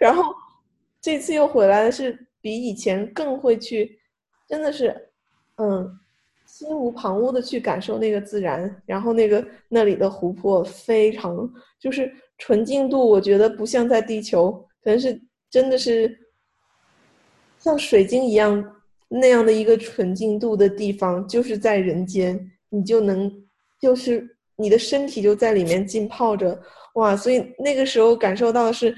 [0.00, 0.22] 然后
[1.00, 3.98] 这次又回来的是比以前更会去，
[4.48, 5.08] 真的是，
[5.56, 5.98] 嗯，
[6.46, 15.20] 心无旁骛的去感受那个自然，然后那个那里的湖泊非常就是纯净度，我觉得不像在地球，可能是
[15.50, 16.18] 真的是
[17.58, 18.76] 像水晶一样
[19.08, 23.32] 那样的一个纯净度的地方，就是在人间，你就能
[23.80, 26.60] 就是你的身体就在里面浸泡着，
[26.94, 27.16] 哇！
[27.16, 28.94] 所以那个时候感受到的是，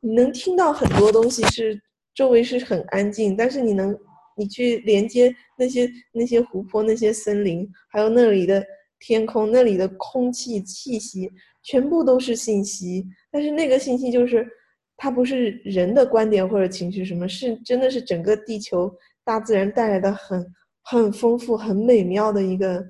[0.00, 1.80] 你能听到很多东西是
[2.14, 3.96] 周围是很安静，但是你能
[4.38, 8.64] 你去连接那些那些湖泊、那些森林，还有那里的
[9.00, 11.28] 天空、那里的空气气息，
[11.64, 13.04] 全部都是信息。
[13.30, 14.48] 但是那个信息就是，
[14.96, 18.88] 它不是人的观点或者情绪什么，是真的是整个地球
[19.24, 22.84] 大自然带来的很很丰富、很美妙的一个，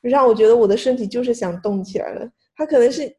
[0.00, 2.30] 让我觉得我的身体就是想动起来了。
[2.56, 3.12] 它可能是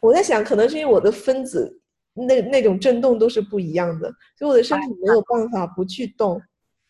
[0.00, 1.80] 我在想，可能是因为我的分子
[2.14, 6.40] 那那种震动都是不一样的，所以我的身体没有办法不去动。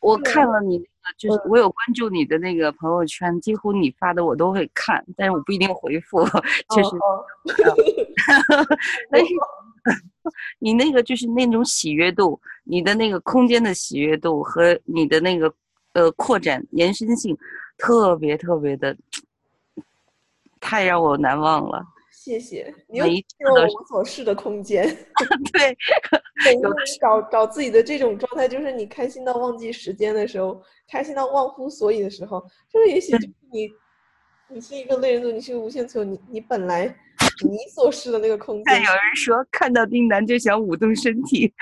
[0.00, 0.88] 我看了你那个，
[1.18, 6.24] 就是我有关注你的那个朋友圈，几乎你发的我都会看，但是我不一定回复，
[6.74, 6.90] 就是，
[9.10, 9.26] 但 是
[10.58, 15.52] 你那个就是那种喜悦度，你的那个空间的喜悦度和你的那个
[15.94, 17.36] 呃扩展延伸性，
[17.78, 18.96] 特别特别的，
[20.60, 21.84] 太让我难忘了。
[22.12, 24.84] 谢谢，你又每一次进入都是无所事的空间。
[25.54, 25.74] 对，
[27.00, 33.68] 找找自己的这种状态，就是你开心到忘记时间的时候，开心到忘乎所以的时候，这个也许就是你，
[34.48, 36.86] 你是一个类人族，你是个无限球，你你本来
[37.42, 41.52] 你所示的那个空间看有，人说看到丁楠就想舞动身体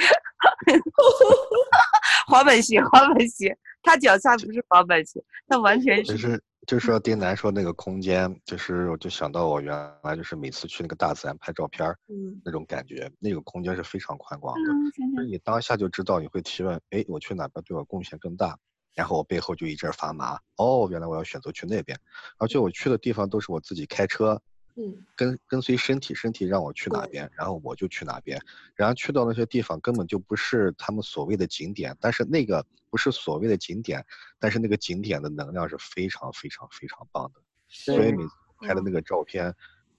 [2.29, 12.38] 滑板鞋，滑板鞋，他脚下不是滑板鞋，他完全就是是就是说丁楠说那个空间，就是我就想到我原来就是每次去那个大自然拍照片儿嗯。
[12.44, 18.54] 那种感觉，那个空间是非常宽广的，嗯想就是你当下就知道你会提问，哎，我去哪边对我贡献更大，
[18.94, 21.98] 然后我背后就一阵发麻，哦，原来我要选择去那边，
[22.36, 24.38] 而且我去的地方都是我自己开车，
[24.76, 24.94] 嗯。
[25.16, 27.12] 跟跟随身体，身体让我去哪对。
[27.12, 28.38] 边，然后我就去哪边，
[28.74, 34.05] 然后去到那些地方根本就不是他们所谓的景点，但是那个不是所谓的景点，
[34.39, 38.24] 但是那个景点的能量是非常非常非常棒的，所以你
[38.59, 39.55] 拍的那个照片，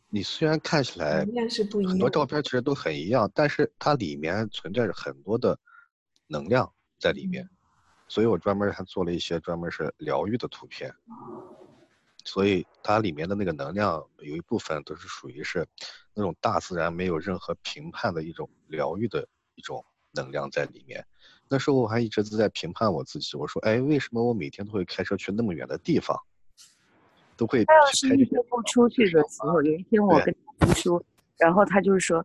[0.09, 1.25] 你虽然看起来
[1.87, 5.59] 很多照片其实都很一样，但是它里面存在着很多的
[6.27, 7.47] 能量在里面，
[8.07, 10.93] 所以我专门还做了一些专门是疗愈的图片。
[12.25, 15.65] 所以它里面的那个能量有一部分都是属于是
[16.13, 21.03] 那种大自然没有任何评判的一种疗愈的一种能量在里面。
[21.49, 26.15] 那时候我还一直在评判我自己，我说，哎，为什么我每天都会开车去那么远的地方，
[27.35, 31.03] 都会他要去拍这些是一天不出去的时候，有一天我跟他读书，
[31.37, 32.23] 然后他就是说，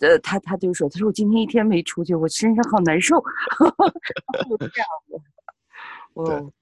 [0.00, 5.18] 呃，他他就说，他说我今天一天没出去，我身上好难受，就是这样的。
[6.14, 6.52] 对哦，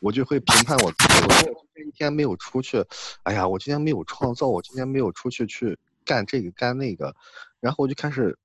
[0.00, 2.84] 我就会评判我自己，我说我今天一天没有出去，
[3.22, 7.14] 哎呀，我今天没有创造，我今天没有出去去干这个干那个，
[7.60, 8.36] 然后我就开始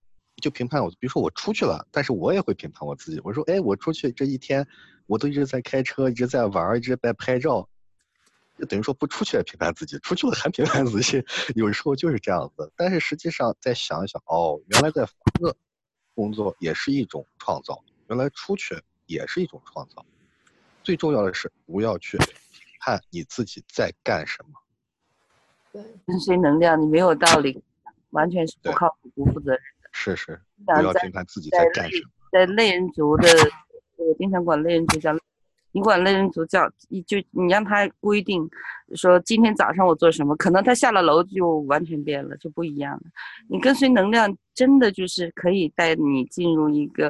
[0.41, 4.65] 就评判我，比如说我出去了，但是我也会评判我自己，我说，哎，我出去这一天，
[5.07, 7.67] 我都一直在开车，一直在玩儿，一直在拍照，
[8.57, 11.23] 就等于说不出去也评判自己，出去了还评判自己，
[11.55, 12.71] 有时候就是这样子。
[12.75, 15.57] 但是实际上再想一想，哦，原来在房子
[16.13, 20.05] 工作也是一种创造，原来出去也是一种创造。
[20.83, 22.27] 最重要的是不要去评
[22.79, 24.51] 判你自己在干什么。
[25.73, 27.61] 对，跟随能量，你没有道理，
[28.11, 29.59] 完全是不靠谱、不负责任。
[29.99, 32.09] 是是，不要评判自己在在干什么。
[32.31, 33.27] 在类人族的，
[33.95, 35.11] 我经常管类人族叫，
[35.71, 38.47] 你管类人族叫，你就你让他规定
[38.93, 43.01] 说今天早上我做什么，可能他下了楼就完全变了，就不一样了。
[43.49, 47.07] 你跟随能量，真的就是可以带你进入一个，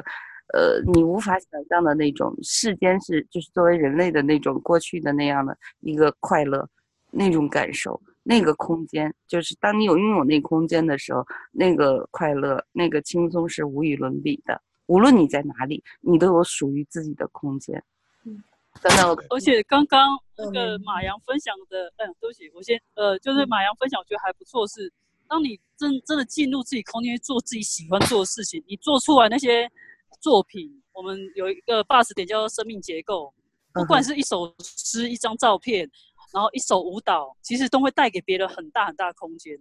[0.54, 6.66] 呃，你无法想象的那种世间是，就是作为人类的那种过去的那样的一个快乐，
[7.10, 8.00] 那种感受。
[8.28, 14.60] 那个空间，就是当你有拥有那空间的时候，那个快乐、那个轻松是无与伦比的。
[14.84, 17.82] 无论你在哪里，你都有属于自己的空间。
[18.24, 18.44] 嗯，
[18.82, 20.06] 等等，而且刚刚
[20.36, 24.92] 那嗯个马洋分享的，嗯，对不起，我先，呃，就是马洋分享，我觉得还不错，是
[25.26, 29.70] 当你真真的进入自己空间做自己喜欢做的事情，你做出来那些
[30.20, 33.32] 作品，我们有一个 bus 点叫做生命结构，
[33.72, 35.90] 不管是一首诗、一张照片，
[36.32, 39.56] 然后一首舞蹈，其实都会带给别人很大很大的空间。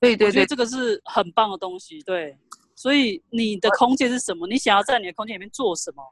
[0.00, 2.36] 对对对，我觉得这个是很棒的东西，对。
[2.74, 4.46] 所以你的空间是什么？
[4.48, 6.02] 你想要在你的空间里面做什么？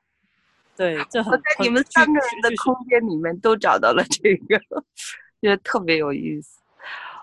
[0.76, 4.58] 对，这很我在你们三个人的空间里面都找到了这个，
[5.42, 6.60] 觉得特别有意思。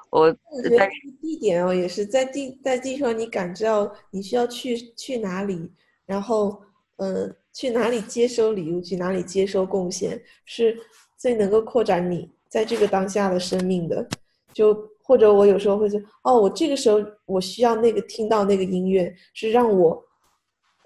[0.10, 0.90] 我我觉得在
[1.22, 5.72] 地点哦，也是在地在地球，你感知到你需要去去哪里，
[6.06, 6.62] 然后
[6.98, 10.78] 呃去哪里接收礼物，去哪里接收贡献，是
[11.16, 14.08] 最能够扩展你在这个当下的生命的。
[14.54, 20.04] 就或者我有时候会觉得，哦，我这个时候我需要那个听到那个音乐，是让我，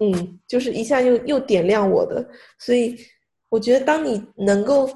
[0.00, 2.28] 嗯，就是一下又又点亮我的。
[2.58, 2.96] 所以
[3.48, 4.88] 我觉得，当你能够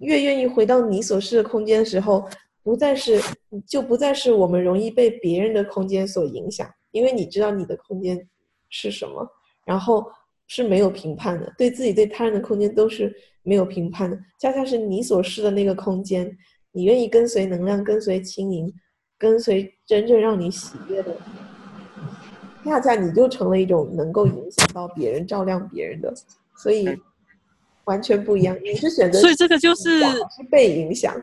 [0.00, 2.28] 越愿意回到你所示的空间的时候，
[2.62, 3.18] 不再是
[3.66, 8.28] 就不再是我们容易被别人的空间所影响，因为你知道你的空间
[8.68, 9.26] 是什么，
[9.64, 10.04] 然后
[10.46, 13.10] 是没有评判的，对自己对他人的空间都是
[13.42, 16.36] 没有评判的，恰恰是你所示的那个空间，
[16.72, 18.72] 你愿意跟随能量，跟随轻盈，
[19.18, 21.16] 跟随真正让你喜悦的，
[22.64, 26.12] 恰恰你就成了一种能够影响到别人、照亮别人的，
[26.56, 26.88] 所以
[27.84, 28.56] 完全不一样。
[28.62, 30.00] 你是选择所以这个就是
[30.50, 31.14] 被影响？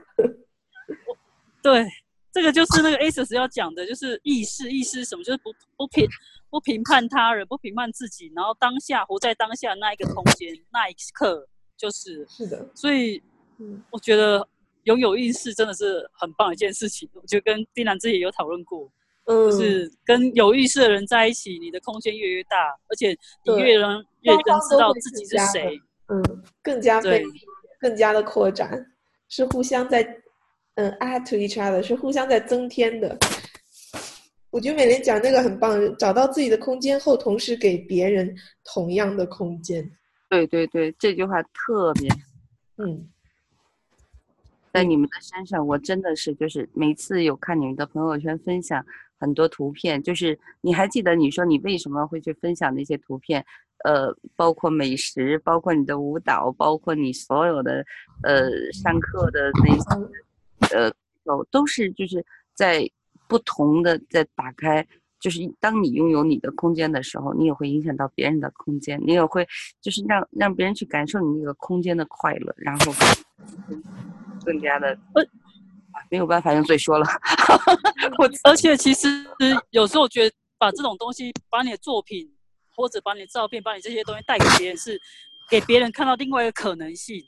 [1.62, 1.86] 对，
[2.32, 5.24] 这个就是那个 A S 要讲的，就是意识，意识是什么？
[5.24, 6.08] 就是不不评
[6.50, 11.48] 不评判他人，不评判自己，然后当下活在当下那一个空间那一刻，
[11.78, 13.22] 就是是的，所以
[13.60, 14.48] 嗯，我觉得
[14.84, 17.08] 拥有意识真的是很棒一件事情。
[17.14, 18.92] 我就跟丁兰之前有讨论过，
[19.26, 22.58] 嗯，就是跟有意识的人在一起，你的空间越来越大，
[22.88, 25.80] 而且你对越能越双能知道自己是谁。
[26.10, 27.26] 嗯，更加被对
[27.80, 28.86] 更加的扩展，
[29.30, 30.02] 是互相在
[30.76, 33.18] 嗯 add to each other，是互相在增添的。
[34.50, 39.88] 我觉得美莲讲那个很棒，找到自己的空间后，同时给别人同样的空间。
[40.30, 42.10] 对对对，这句话特别
[42.78, 43.08] 嗯，
[44.74, 48.86] 在你们的身上，我真的是就是每次有看你们的朋友圈分享
[49.20, 53.46] 很多图片，就是你还记得你说你为什么会去分享那些图片？
[53.84, 57.86] 呃，包括美食，包括你的舞蹈，包括你所有的
[58.24, 60.92] 呃上课的那些呃
[61.24, 62.26] 都都是就是
[62.56, 62.90] 在
[63.28, 64.86] 不同的在打开。
[65.20, 69.48] 就是当你拥有你的空间的时候，你也会影响到别人的空间，你也会
[69.82, 72.94] 就是让让别人去感受你那个空间的快乐，然后
[74.46, 75.24] 更加的呃
[75.92, 77.06] 啊没有办法用嘴说了，
[78.20, 79.08] 我而且其实
[79.72, 82.32] 有时候我觉得把这种东西，把你的作品
[82.76, 85.00] 或者把你的照片，把你这些东西带给别人，是
[85.50, 87.24] 给别人看到另外一个可能性。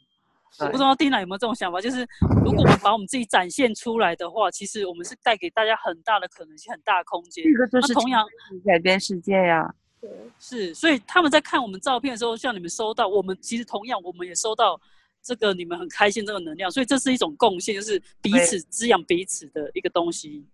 [0.60, 2.06] 我不知道丁娜有没有这种想法，就是
[2.43, 7.43] 如果我们把我们自己展现出来的话，其实我们是带给大家很大的可能性、很大的空间。
[7.45, 8.26] 这个就是那同样
[8.66, 9.74] 改变世界呀。
[10.02, 14.80] 对，是，所以他们在看我们照片的时候，像你们收到，我们其实同样我们也收到
[15.22, 20.45] 这个你们很开心这个能量，所以这是一种贡献，就是彼此滋养彼此的一个东西。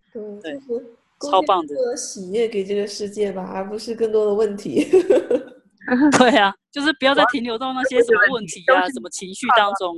[0.42, 0.60] 对，
[1.30, 4.88] 超棒的更多的喜悦给这个世界吧，而不是更多的问题。
[6.18, 9.98] 对啊，就是不要再停留到那些什么问题啊、什么情绪当中，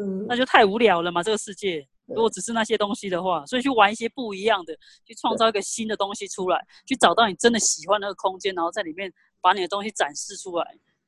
[0.00, 0.26] 嗯。
[0.28, 1.22] 那就太无聊了嘛。
[1.22, 1.86] 这个世界。
[2.06, 4.72] 如果只是那些东西的话，所以去玩一些不一样的，
[5.04, 10.64] 去创造一个新的东西出来，去找到你真的喜欢那个空间，然后在里面把你的东西展示出来。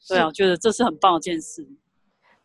[0.06, 1.66] 对啊，我觉得这是很棒的一件事。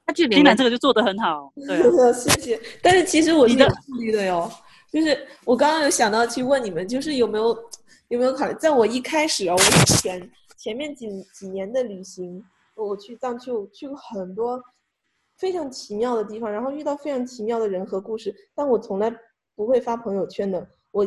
[0.06, 2.62] 它这里丁楠面这个就做得很好，对啊，谢谢。
[2.82, 4.50] 但是其实我是你的有顾虑的哟，
[4.90, 7.48] 就是我刚刚有想到去问你们，就是有没有
[8.08, 12.44] 有没有考虑，在我一开始啊，我以前前面几几年的旅行，
[12.76, 14.62] 我去藏区，我去过很多
[15.38, 19.14] 非常奇妙的地方，然后遇到非常奇妙的人和故事，但我从来
[19.56, 20.68] 不会发朋友圈的。
[20.92, 21.06] 我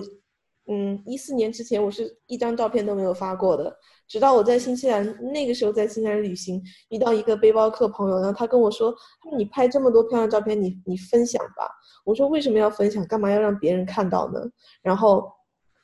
[0.70, 3.74] 嗯，一四年之前我是一张照片都没有发过的，
[4.06, 11.66] 直到我在新西兰那个时候在新西兰旅行，遇到一个背包客朋友，然后他跟我说，他说你拍这么多漂亮照片，你你分享吧。
[12.04, 13.02] 我说为什么要分享？
[13.06, 14.40] 干嘛要让别人看到呢？
[14.82, 15.32] 然后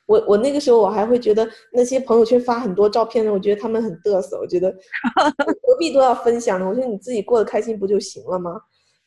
[0.05, 4.69] 我我那个时候我还会觉得那些朋友圈发很多照片的，我觉得他们很嘚瑟，我觉得
[5.63, 6.67] 何必都要分享呢？
[6.67, 8.59] 我说你自己过得开心不就行了吗？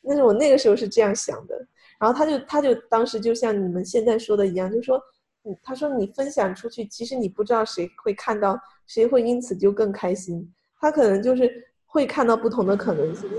[0.07, 1.55] 但是我那个时候是这样想的。
[1.99, 4.97] 然后他就他就当时就像你们现在说的一样，就说，
[5.43, 10.49] 嗯，他说你分享出去，其实你不知道谁会看到，谁会因此就更开心。
[10.79, 11.51] 他可能就是
[11.85, 13.29] 会看到不同的可能性，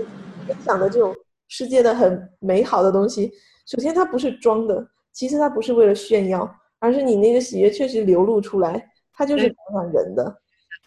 [0.47, 1.15] 分享的这种
[1.47, 3.31] 世界的很美好的东西。
[3.65, 4.75] 首先，它不是装的；
[5.11, 6.47] 其次，它不是为了炫耀，
[6.81, 10.41] 而是你那个喜悦确实流露出来，它就是影响人的。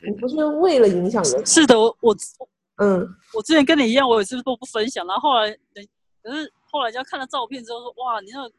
[0.04, 2.14] 你不是为了影响人，是的，我我
[2.78, 5.88] 嗯，我之前跟你一样，我也是都不分享，然后后来人
[6.22, 8.54] 可是后来人家看了照片之后说，哇，你那个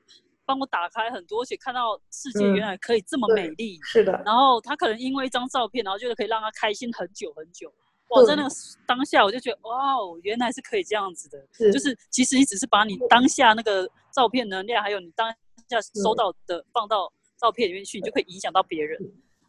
[0.45, 3.77] 帮我打开很多，而且看到世界嗯原来可以这么美丽。
[3.83, 7.71] 是的，然后他可能因为一张照片，然后觉得可以让他开心很久很久。
[8.09, 8.49] 哇，在那个
[8.87, 11.37] 当下，我就觉得哇哦，原来是可以这样子的。
[11.51, 15.29] 是就是其实你只是把你当下那个照片能量，还有你当
[15.69, 17.11] 下收到的放到
[17.45, 18.99] 照片里面去，你就可以影响到别人。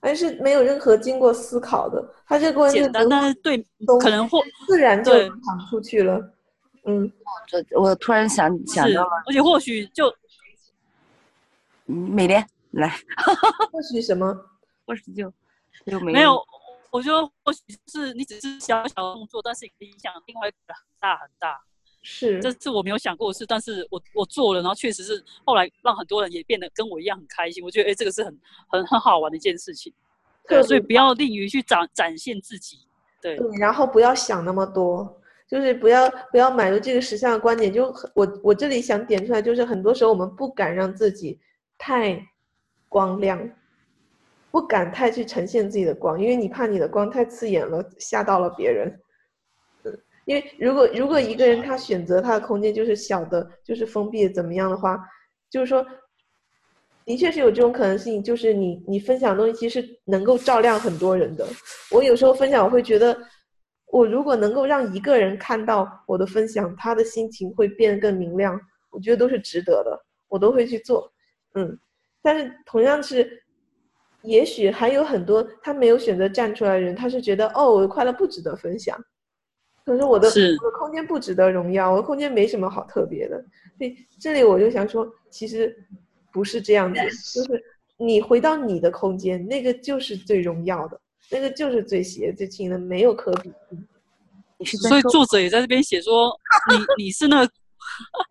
[0.00, 3.66] 而 是没有任何经过思考的，他这个简单，但是对
[3.98, 6.32] 可能或自然就对传出去了。
[6.84, 7.10] 嗯，
[7.46, 10.14] 这我突然想想到了，，而且或许就
[11.86, 12.90] 嗯美莲来，
[13.72, 14.36] 或许什么？
[14.84, 15.32] 或许就
[15.86, 16.38] 就没没有，
[16.90, 21.58] 我觉得或许是你只是小小动作，但是影响另外一个很大很大。
[22.08, 27.64] 是这是我没有想过的事，但是我我做了，然后确实是后来让很多人也变得跟我一样很开心。
[27.64, 28.38] 我觉得哎，这个是很
[28.68, 29.92] 很很好玩的一件事情。
[30.46, 32.78] 对，所以不要吝于去展展现自己。
[33.20, 37.72] 对，对，然后不要想那么多，就是不要不要买入这个时尚的观点。
[37.72, 41.40] 就很我我这里想点出来，就是很多时候我们不敢让自己
[41.76, 42.24] 太
[42.88, 43.50] 光亮，
[44.52, 48.96] 不敢太去呈现自己的光，因为你怕你的光太刺眼了，吓到了别人。
[50.26, 54.98] 嗯，因为如果如果一个人他选择他的空间就是小的，就是封闭的，怎么样的话，
[55.50, 55.84] 就是说。
[57.08, 61.46] 的确是有这种可能性，就是你你分享的东西其实能够照亮很多人的。
[61.92, 63.16] 我有时候分享，我会觉得，
[63.92, 68.60] 我如果能够让一个人看到我的分享，他的心情会变得更明亮，
[68.90, 71.08] 我觉得都是值得的，我都会去做。
[71.54, 71.78] 嗯，
[72.20, 73.40] 但是同样是，
[74.22, 78.98] 也许还有很多他没有选择站出来的人，他是觉得哦，我的快乐不值得分享，
[79.86, 83.42] 可是我的是我的空间不值得荣耀，我的空间没什么好特别的。
[83.78, 85.74] 所以这里我就想说，其实
[86.32, 87.00] 不是这样子，
[87.40, 87.64] 就是
[87.96, 93.52] 你回到你的空间，那个就是最荣耀的，那个就是最邪、最清的，没有可比
[94.64, 96.32] 所以作者也在这边写说，
[96.68, 97.52] 你你是那个，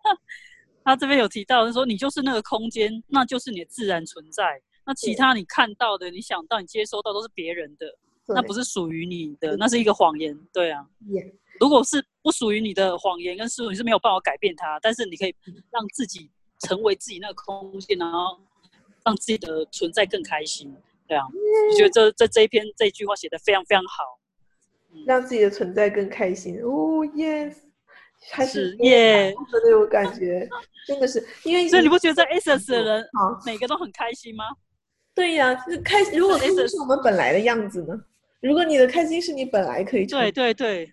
[0.84, 4.60] 他这边有提到，他说你就是那个空间，那就是你的自然存在。
[4.84, 7.86] 那其他你看到的、你想到、你接收到都是别人的，
[8.28, 10.38] 那不是是属于你的，那是一个谎言。
[10.52, 15.34] 对啊，也如果是不属于你的谎言跟事物，你是没有办法改变它，但是你可以
[15.70, 16.30] 让自己
[16.60, 18.38] 成为自己那个空间，然后
[19.04, 20.74] 让自己的存在更开心。
[21.06, 21.24] 对啊，
[21.70, 24.18] 我觉得这这这一篇这一句话写的非常非常好。
[25.04, 26.58] 让自己的存在更开心。
[26.62, 27.54] 哦，yes，
[28.32, 30.48] 还是耶，真的有感觉，
[30.86, 34.44] 真的是因为所以你不觉得在 Essence 的人好每个都很开心吗？
[35.14, 36.18] 对呀、就是开心。
[36.18, 37.94] 如果开心 Essence 是我们本来的样子呢？
[38.40, 40.92] 如果你的开心是你本来可以对对对，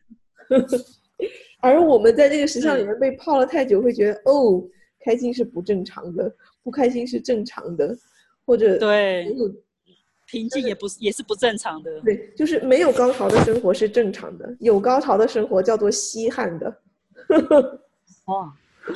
[1.62, 4.62] 而我们在这个时尚里面被泡了太久，会觉得哦，
[5.06, 6.30] 开心是不正常的，
[6.64, 7.98] 不开心是正常的，
[8.46, 9.34] 或者对
[10.26, 12.02] 平静也不是也是不正常的。
[12.02, 16.82] 对，就是没有高潮的生活是正常的，有高潮的生活叫做稀罕的。
[18.26, 18.54] 哇，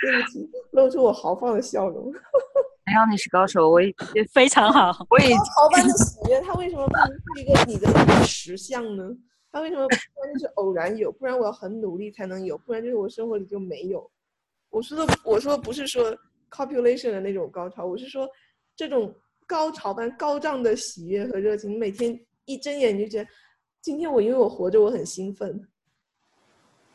[0.00, 2.12] 对不起，露出我豪放的笑容。
[2.88, 5.06] 只要你是高手，我也也 非常好。
[5.10, 9.04] 我也高潮般的喜悦，它为什么不能是一个你的实相呢？
[9.52, 14.10] 它为什么不然就是偶然有，不然我要很努力才能有，不然就是我生活里就没有。
[14.70, 16.16] 我说的，我说的不是说
[16.50, 18.28] copulation 的那种高潮，我是说
[18.76, 19.14] 这种
[19.46, 23.30] 高潮般高涨的喜悦和热情，你每天一睁眼你就觉得，
[23.80, 25.68] 今天我因为我活着，我很兴奋。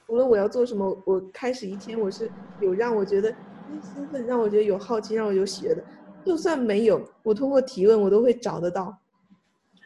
[0.07, 2.29] 无论我要做什么，我开始一天我是
[2.61, 3.33] 有让我觉得
[3.73, 5.83] 嗯兴奋，让我觉得有好奇，让我有喜悦的。
[6.25, 8.97] 就算没有，我通过提问我都会找得到。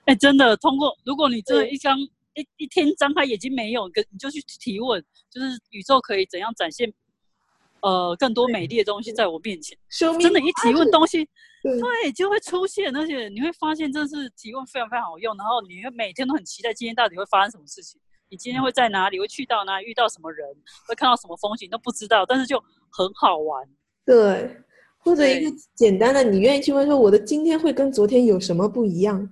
[0.05, 6.93] 哎，真的，通过如果你真的一张一一天张开眼睛没有，跟你就去提问，就是宇宙可以怎样展现
[7.81, 9.77] 呃更多美丽的东西在我面前。
[9.89, 11.27] 真的，一提问东西，
[11.63, 20.47] 对对，就会出现，而且你会发现，真的是提问非常非常好用，然后你会每天都很期待今天到底会发生什么事情，你今天会在哪里，会去到哪里，遇到什么人，
[20.87, 23.67] 会看到什么风景都不知道，但是就很好玩。
[24.05, 24.49] 对，
[24.99, 29.29] 或者一个简单的，你愿意去问说我的今天会跟昨天有什么不一样？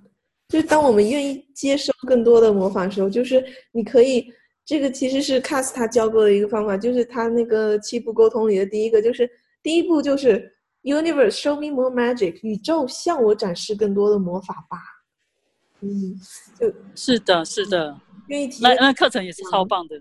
[0.48, 4.32] 就是当我们愿意接收更多的魔法的时候，就是你可以，
[4.64, 9.28] 这个其实是卡斯他教过的一个方法，就是他那个七步沟通里的第一个，就是
[9.62, 10.54] 第一步就是
[10.84, 14.78] Universe show me more magic，宇宙向我展示更多的魔法吧。
[15.80, 16.14] 嗯，
[16.60, 19.96] 就是的，是的，愿意体那那课程也是超棒的。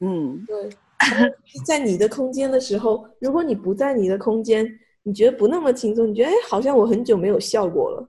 [0.00, 0.70] 嗯，对，
[1.66, 4.66] 在你的空间的时候，如果你不在你的空间，
[5.02, 8.08] 你觉得不那么轻松，你觉得哎，好像我很久没有笑过了。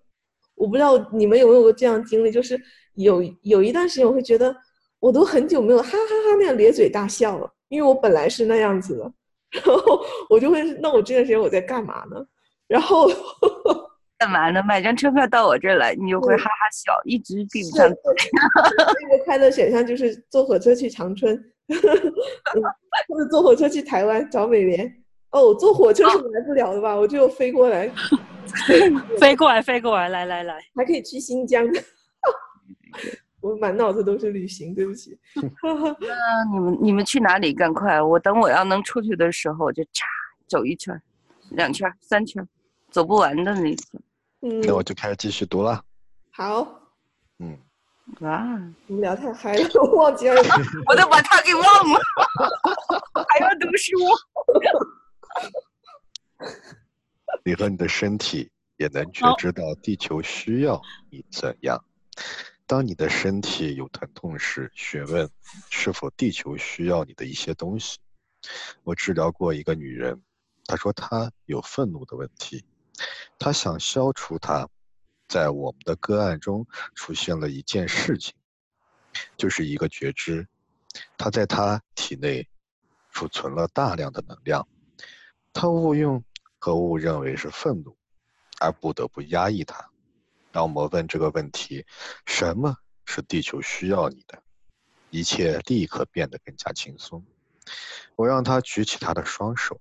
[0.56, 2.60] 我不知道你们有没有过这样的经历，就是
[2.96, 4.56] 有有一段时间，我会觉得
[5.00, 9.12] 我都很久没有哈哈哈那样咧嘴大笑了，因为我本来是那样子的，
[9.52, 12.24] 然后我就会，那我这段时间我在干嘛呢？
[12.68, 13.10] 然后
[14.18, 14.64] 干嘛呢？
[14.66, 17.98] 买张车票到我这儿来，你就会哈哈笑，一直闭不上嘴。
[19.02, 21.53] 那个快乐选项就是坐火车去长春，嗯
[23.08, 25.04] 或 者坐火车去台湾找美莲。
[25.32, 26.96] 哦，坐火车是来不了的吧？
[26.96, 27.90] 我就 飞过来，
[29.20, 31.66] 飞过来，飞过来，来来来，还可以去新疆。
[33.42, 35.18] 我满脑子都是旅行，对不起。
[35.42, 37.54] 那你们你们去哪里？
[37.54, 38.02] 赶快！
[38.02, 40.04] 我等我要能出去的时候，我就嚓
[40.48, 41.02] 走一圈儿、
[41.50, 42.48] 两圈儿、三圈儿，
[42.92, 44.02] 走不完的那种。
[44.44, 45.84] 嗯，那我就开始继续读了。
[46.32, 46.80] 好，
[47.40, 47.58] 嗯，
[48.20, 48.60] 哇！
[48.88, 50.42] 你们聊太嗨了，我忘记了。
[50.88, 52.00] 我都把他给忘了，
[53.30, 53.92] 还要读书。
[57.44, 61.84] 你和你的身体也能觉知到地球需要你怎样。
[62.66, 65.30] 当你的身体有疼痛时，询问
[65.70, 68.00] 是否地球需要你的一些东西。
[68.84, 70.22] 我治疗过一个女人，
[70.66, 72.64] 她说她有愤怒的问题，
[73.40, 74.68] 她想消除它。
[75.28, 76.66] 在我们的个案中
[76.96, 78.34] 出现了一件事情，
[79.38, 80.48] 就是一个觉知，
[81.18, 82.48] 他在他体内
[83.12, 84.68] 储存了大量的能量，
[85.52, 86.24] 他误用
[86.60, 87.98] 和误认为是愤怒，
[88.60, 89.90] 而不得不压抑它。
[90.52, 91.86] 当我们问这个问题：
[92.26, 94.42] 什么是地球需要你的？
[95.10, 97.24] 一切立刻变得更加轻松。
[98.16, 99.80] 我让他举起他的双手，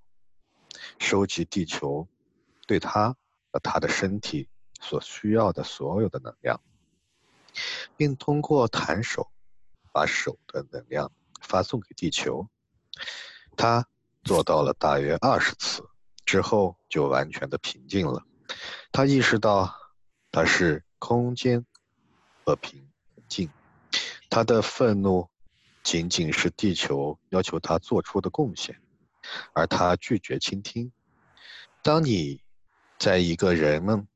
[0.98, 2.06] 收集地球
[2.66, 3.16] 对他
[3.50, 4.48] 和他的身体
[4.82, 6.60] 所需要的所有的能量，
[7.96, 9.30] 并通过弹手
[9.92, 11.10] 把手的能量
[11.40, 12.46] 发送给地球。
[13.56, 13.86] 他
[14.24, 15.88] 做到了大约二十次
[16.24, 18.22] 之后，就完全的平静了。
[18.90, 19.74] 他意识到，
[20.30, 21.64] 他是空间
[22.44, 22.90] 和平
[23.28, 23.48] 静。
[24.28, 25.28] 他的愤怒
[25.82, 28.80] 仅仅是地球要求他做出的贡献，
[29.52, 30.90] 而他拒绝倾听。
[31.82, 32.42] 当你
[32.98, 34.06] 在一个人们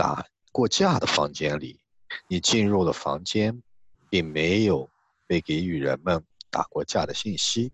[0.00, 1.78] 打过架的房间里，
[2.26, 3.62] 你进入了房间，
[4.08, 4.88] 并没有
[5.26, 7.70] 被给予人们打过架的信息。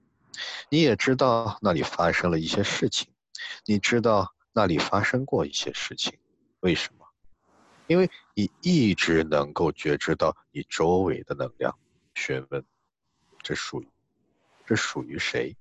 [0.68, 3.06] 你也知道那里发生了一些事情，
[3.64, 6.18] 你知道那里发生过一些事情，
[6.58, 7.06] 为什么？
[7.86, 11.78] 因为你一直能够觉知到你周围的能量。
[12.14, 12.64] 询问，
[13.38, 13.88] 这属于，
[14.66, 15.56] 这属于谁？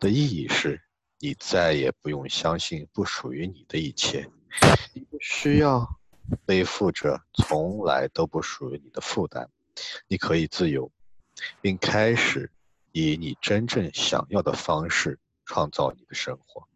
[0.00, 0.80] 的意义是，
[1.18, 4.26] 你再也不用相信不属于你的一切，
[4.94, 5.98] 你不需要
[6.44, 9.48] 背负着从来都不属于你的负担，
[10.08, 10.90] 你可以自由，
[11.60, 12.50] 并开始。
[12.98, 16.66] 以你真正想要的方式创造你的生活，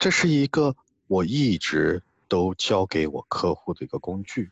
[0.00, 0.74] 这是一个
[1.06, 4.50] 我一直都教给我客户的一个工具。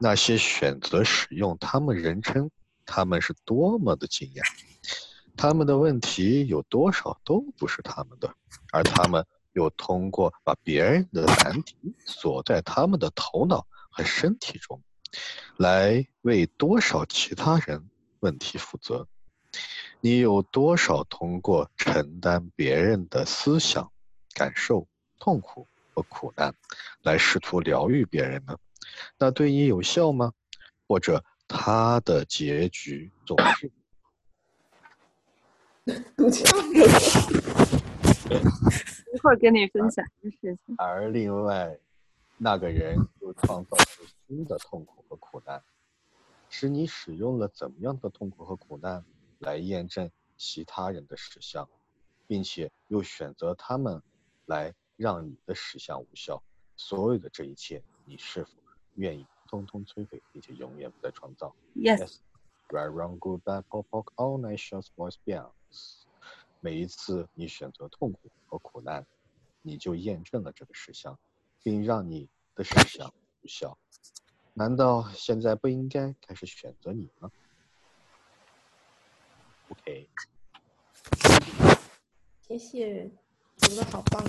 [0.00, 2.50] 那些选择使用他们，人称
[2.84, 4.42] 他们是多么的惊讶。
[5.36, 8.34] 他们的问题有多少都不是他们的，
[8.72, 14.80] 而他们又通过把别人的难题锁在他们的头脑和身体中，
[15.56, 17.88] 来为多少其他人
[18.20, 19.06] 问题负责。
[20.00, 23.90] 你有多少通过承担别人的思想、
[24.34, 24.86] 感受、
[25.18, 26.54] 痛苦和苦难，
[27.02, 28.56] 来试图疗愈别人呢？
[29.18, 30.32] 那对你有效吗？
[30.88, 33.70] 或者他的结局总是？
[38.34, 40.74] 一会儿跟你分享一个事情。
[40.78, 41.78] 而另外，
[42.38, 45.62] 那个人又创造出新的痛苦和苦难，
[46.48, 49.04] 是你使用了怎么样的痛苦和苦难？
[49.40, 51.68] 来验证其他人的实相，
[52.28, 54.00] 并且又选择他们
[54.46, 56.40] 来让你的实相无效。
[56.76, 58.50] 所有的这一切，你是否
[58.94, 62.18] 愿意通通摧毁，并且永远不再创造？Yes.
[62.68, 66.01] Right, wrong, good, bad, pop, pop, all nations, voice, bounds。
[66.64, 69.04] 每一次你选择痛苦和苦难，
[69.62, 71.18] 你就验证了这个实相，
[71.60, 73.76] 并让你的实相无效。
[74.54, 77.28] 难道现在不应该开始选择你吗
[79.70, 80.08] ？OK，
[82.46, 83.10] 谢谢，
[83.58, 84.24] 读的好棒。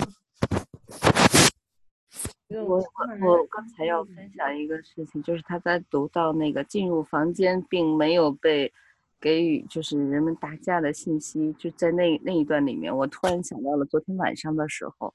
[2.48, 2.76] 我
[3.20, 8.72] 我刚才要分享一个事情，就是他在读到那个进入房间并没有被
[9.24, 15.12] 给予就是人们打架的信息，就在那那一段里面，我突然想到了昨天晚上的时候，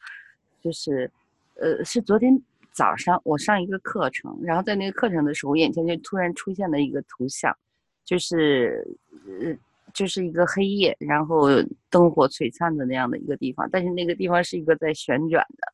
[0.60, 1.10] 就是
[1.56, 2.42] 呃是昨天
[2.72, 7.56] 早上我上一个课程，然后在那个课程的时候，我眼前就突然出现了一个图像，
[8.04, 8.84] 就是
[9.42, 9.56] 呃。
[9.92, 11.48] 就是一个黑夜，然后
[11.90, 15.68] 灯火璀璨的那样的一个地方，但是那个地方是一个在旋转的。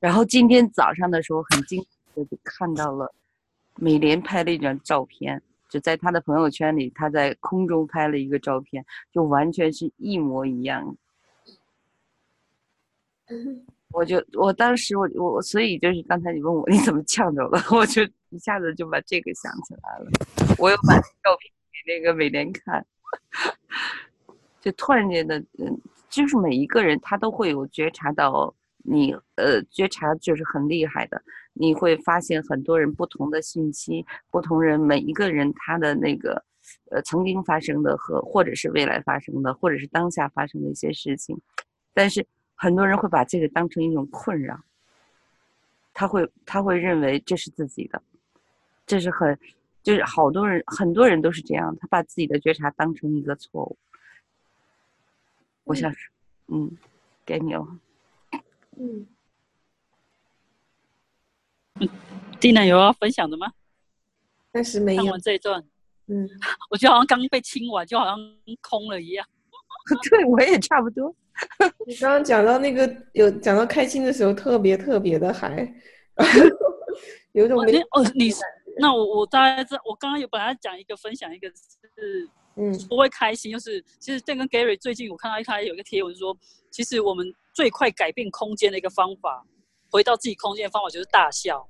[0.00, 3.14] 然后今天早上的时候，很惊喜就看到了
[3.76, 5.42] 美莲拍了一张照片，
[5.74, 10.96] 就在他的朋友圈里，他在空中拍了一个照片，就完全是一模一样。
[13.90, 20.08] 我就我当时我我所以就是刚才你问我你怎么呛着了，我就一下子就把这个想起来了。
[20.60, 22.86] 我又把照片给那个美莲看。
[24.60, 25.76] 就突然间的，嗯，
[26.08, 28.54] 就是每一个人他都会有觉察到
[28.84, 31.20] 你，呃，觉察就是很厉害的。
[31.54, 36.44] 你会发现很多人不同的信息，不同人每一个人他的那个，
[36.90, 41.40] 呃，曾经发生的和或者是未来发生的，或者是当下发生的一些事情，
[41.92, 44.62] 但是很多人会把这个当成一种困扰，
[45.92, 48.02] 他会他会认为这是自己的，
[48.86, 49.38] 这是很。
[49.84, 53.76] 就是好多人，很多人都是这样，他把自己的觉察当成一个错误。
[55.64, 55.92] 我想，
[56.46, 56.74] 嗯，
[57.22, 57.68] 给你了。
[58.78, 59.06] 嗯。
[62.40, 63.52] 蒂娜有要分享的吗？
[64.52, 65.02] 暂时没有。
[65.02, 65.62] 看完这一段，
[66.06, 66.28] 嗯，
[66.70, 68.18] 我觉得好像刚被清完，就好像
[68.60, 69.26] 空了一样。
[70.10, 71.14] 对，我也差不多。
[71.86, 75.74] 你刚刚讲到那个有讲到开心的时候，特别特别的嗨，
[77.32, 78.40] 有种没哦，你是。
[78.78, 86.36] 那我我大概知，我刚刚有本来讲一个分享，一个是嗯不会开心，就是其实这跟 Gary 最近我看到他有一个贴文说，
[86.70, 89.44] 其实我们最快改变空间的一个方法，
[89.94, 91.64] 回到自己空间的方法就是大笑。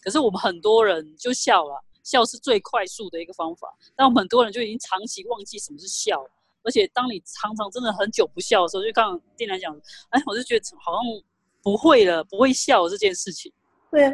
[0.00, 6.24] 可是我们很多人就笑了，笑是最快速的一个方法，但我们很多人就已经长期忘记什么是笑，
[6.62, 9.76] 而且当你常常真的很久不笑的时候，就刚刚丁来讲，
[10.10, 11.02] 哎，我就觉得好像
[11.64, 13.52] 不会了，不会笑这件事情。
[13.90, 14.08] 对，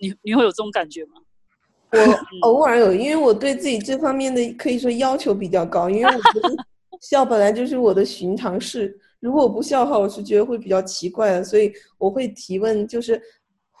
[0.00, 1.20] 你你会有这种感觉吗？
[2.40, 6.56] 我偶尔有，因为我对自己这方面的可以说要求比较高，因为我觉得
[7.02, 13.22] 笑本来就是我的寻常事，如果我不笑的话，我是觉得会比较奇怪的，所以我会提问，就是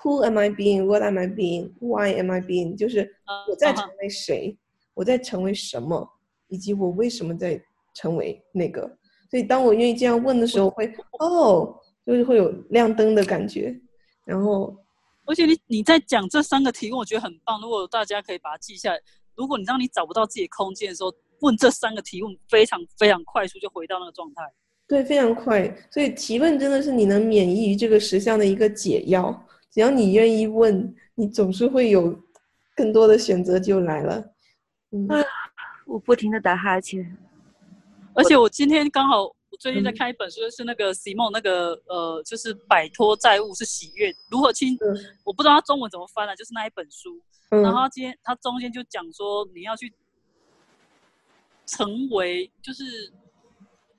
[0.00, 0.84] Who am I being?
[0.86, 1.72] What am I being?
[1.80, 2.76] Why am I being?
[2.76, 3.12] 就是
[3.50, 4.56] 我在成为谁，
[4.94, 6.08] 我在成为什么，
[6.46, 7.60] 以及我为什么在
[7.92, 8.82] 成为那个。
[9.28, 10.86] 所以当我愿意这样问的时候，会
[11.18, 11.76] 哦，
[12.06, 13.76] 就是会有亮灯的感觉，
[14.24, 14.76] 然后。
[15.24, 17.60] 而且你你在讲这三个提问，我觉得很棒。
[17.60, 19.00] 如果大家可以把它记下来，
[19.36, 24.42] 如果你当你找不到自己空间的时候，问这三个提问，非常非常快速就回到那个状态。
[24.92, 25.74] 对，非常快。
[25.90, 29.46] 所以提问真的是你能免疫于这个实相的一个解药。
[29.70, 32.14] 只要你愿意问，你总是会有
[32.76, 34.22] 更多的选择就来了。
[34.90, 35.08] 嗯，
[35.86, 37.16] 我不停的打哈欠。
[38.12, 39.24] 而且我今天刚好。
[39.24, 44.78] 我最近在看一本书，是那个席梦那个呃，就是摆脱债务是喜悦如何清，
[45.24, 47.20] 我不知道他中文怎么翻了，就是那一本书。
[47.50, 49.92] 然后他今天他中间就讲说，你要去
[51.66, 53.12] 成为，就是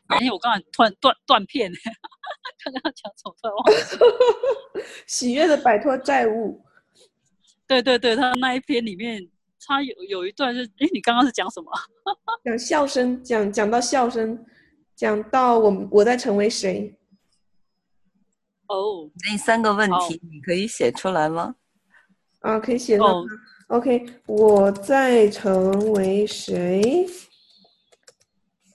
[0.08, 1.72] 哎，我刚才突然断断片，
[2.64, 4.84] 刚刚讲什么突然忘了。
[5.08, 6.62] 喜悦的摆脱债务。
[7.66, 9.28] 对对对，他那一篇里面，
[9.66, 11.72] 他有有一段是，哎，你刚刚是讲什么？
[12.43, 14.45] 讲笑声，讲讲到笑声。
[14.95, 16.95] 讲到我我在成为谁？
[18.68, 21.56] 哦，那三个问题你可以写出来吗？
[22.41, 23.26] 啊，可以写到。
[23.70, 27.08] OK，我在成为谁？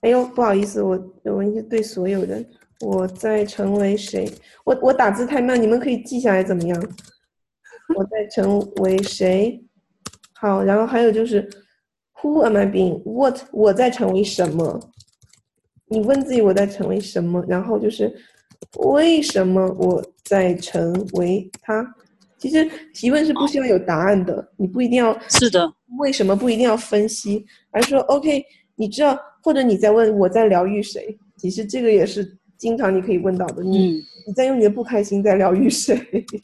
[0.00, 2.44] 哎呦，不好意思，我我应该对所有人。
[2.80, 4.30] 我在成为谁？
[4.64, 6.80] 我我打字太慢，你们可以记下来怎么样？
[7.96, 9.60] 我在成为谁？
[10.34, 11.42] 好，然后还有就是
[12.20, 13.40] ，Who am I being？What？
[13.50, 14.78] 我在成为什么？
[15.88, 18.14] 你问自己我在成为什么，然后就是
[18.76, 21.84] 为什么我在成为他。
[22.36, 25.68] 其实提问是不需要有答案的，你不一定要是的。
[25.98, 28.44] 为什么不一定要分析，而是说 OK，
[28.78, 31.18] 你知道，或者你在问我在疗愈谁？
[31.36, 33.62] 其实这个也是经常你可以问到的。
[33.62, 35.96] 你你在用你的不开心在疗愈谁？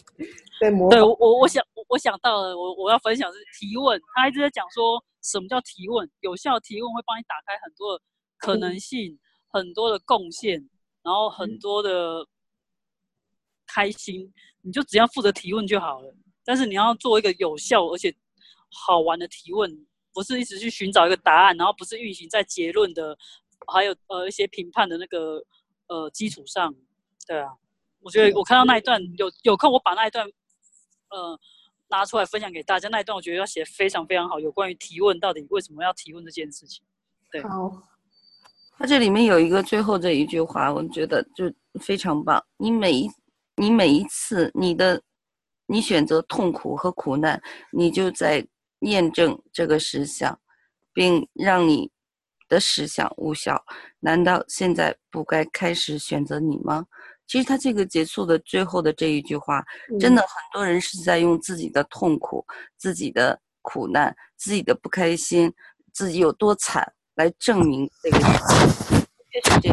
[0.60, 4.00] 在模对我我我想我想到了，我我要分享是提问。
[4.14, 8.02] 他一直在讲说什么叫提问，有效提问会帮你打开很多的
[8.38, 9.18] 可能性。
[9.56, 10.68] 很多的贡献，
[11.04, 12.26] 然后很多的
[13.68, 14.28] 开心，
[14.62, 16.12] 你就只要负责提问就好了。
[16.44, 18.12] 但是你要做一个有效而且
[18.68, 19.70] 好玩的提问，
[20.14, 23.18] 不是一直去寻找一个答案，然后不是运行在结论的，
[23.66, 25.44] 还有呃一些评判的那个
[25.88, 26.74] 呃基础上。
[27.26, 27.50] 对啊，
[28.00, 30.26] 我觉得我看到那一段有有空，我把那一段
[31.10, 31.38] 呃
[31.88, 32.88] 拿出来分享给大家。
[32.88, 36.84] 那一段我觉得要写非常非常好，有关于提问到底为什么要提问这件事情。
[37.30, 37.42] 对。
[37.42, 37.70] 好。
[38.76, 41.44] 它这里面有一个最后这一句话，我觉得就
[41.80, 42.44] 非常棒。
[42.56, 43.08] 你每一，
[43.54, 45.00] 你每一次你的，
[45.66, 47.40] 你选择痛苦和苦难，
[47.70, 48.44] 你就在
[48.84, 50.38] 验证这个实相，
[50.92, 51.90] 并让你
[52.48, 53.62] 的实相无效。
[54.00, 56.86] 难道现在不该开始选择你吗？
[57.26, 59.64] 其实他这个结束的最后的这一句话，
[59.98, 62.44] 真的很多人是在用自己的痛苦、
[62.76, 65.52] 自己的苦难、自己的不开心、
[65.92, 66.92] 自己有多惨。
[67.16, 69.68] 来证明这个，越是这，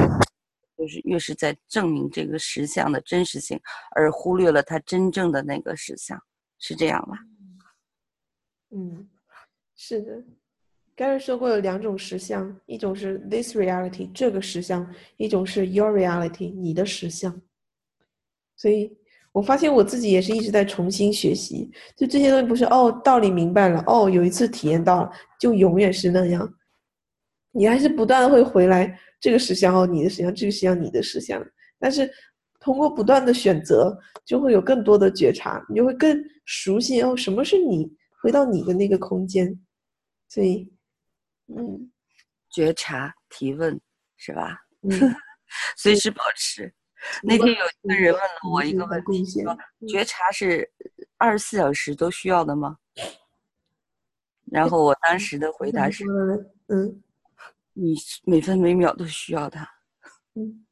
[0.78, 3.60] 就是越是在证明这个实相的真实性，
[3.96, 6.22] 而忽略了它真正的那个实相，
[6.60, 7.18] 是这样吧？
[8.72, 9.08] 嗯，
[9.76, 10.24] 是的。
[10.96, 17.42] 刚才说过有两种实相，一种是 this reality 这个实相，一种是 your reality 你的实相。
[18.56, 18.96] 所以
[19.32, 26.54] 我发现我自己也是一直在重新学习，就这些东西不是哦道理明白了，哦有一次体验到了，就永远是那样。
[27.52, 31.44] 你还是不断的会回来，这个实相哦，你的实相，这个实相，你的实相。
[31.80, 32.10] 但是
[32.60, 37.92] 通过不断的选择，就会有更多的觉察，你就会更熟悉哦，什么是你，
[38.22, 39.60] 回到你的那个空间。
[40.28, 40.72] 所以，
[41.48, 41.92] 嗯，
[42.50, 43.80] 觉察提问
[44.18, 44.58] 是吧？
[44.84, 44.90] 嗯，
[45.78, 46.74] 随时保持。
[47.24, 49.58] 那天有一个人问了我一个问题，说
[49.88, 50.72] 觉察是
[51.18, 52.78] 二十四小时都需要的吗？
[54.52, 56.04] 然后我当时的回答是，
[56.68, 57.02] 嗯。
[57.74, 57.96] 你
[58.26, 59.66] 每分每秒都需要它，
[60.36, 60.66] 嗯，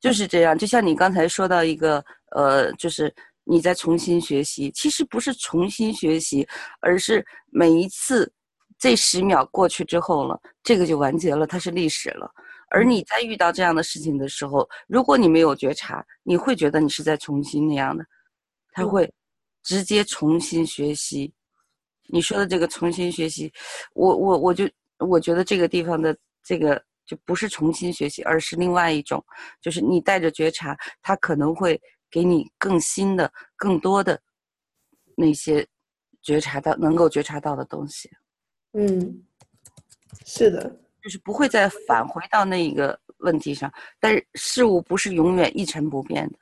[0.00, 0.56] 就是这样。
[0.56, 3.14] 就像你刚才说到一个，呃，就是
[3.48, 6.46] 你再重新学习，其实不是重新学习，
[6.80, 8.30] 而是每一次
[8.78, 12.30] 这十秒过去之后了，这个就完结了，它是历史了。
[12.70, 18.04] 而你在遇到这样的事情的时候，如果你没有觉察，你会觉得你是在重新那样的，
[18.72, 19.10] 他会
[19.62, 21.32] 直接重新学习。
[22.08, 23.52] 你说的这个重新学习，
[23.94, 24.68] 我我我就
[24.98, 26.16] 我觉得这个地方的。
[26.44, 29.22] 这个就不是重新学习，而是另外一种，
[29.60, 31.78] 就是你带着觉察，它可能会
[32.10, 34.20] 给你更新的、更多的
[35.16, 35.66] 那些
[36.22, 38.10] 觉察到、能够觉察到的东西。
[38.72, 39.24] 嗯，
[40.24, 40.70] 是的，
[41.02, 43.72] 就是不会再返回到那一个问题上。
[43.98, 46.38] 但是事物不是永远一成不变的。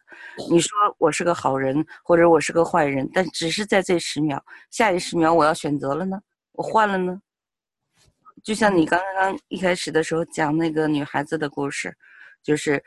[0.51, 6.21] 你说我是个好人，或者我是个坏人，但只是在这十秒，下一十秒我要选择了呢，
[6.53, 7.21] 我换了呢。
[8.43, 11.97] 就像你刚刚一开始的时候讲那个女孩子的故事，
[12.43, 12.83] 就是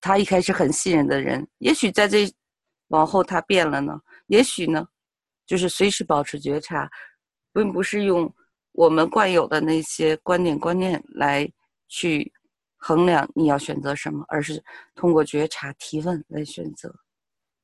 [0.00, 2.30] 他一开始很信任的人，也许在这
[2.88, 4.86] 往后他变了呢，也许呢，
[5.46, 6.90] 就是随时保持觉察，
[7.52, 8.32] 并不是用
[8.72, 11.50] 我们惯有的那些观点观念来
[11.88, 12.32] 去
[12.76, 14.62] 衡量你要选择什么，而是
[14.94, 16.94] 通过觉察提问来选择。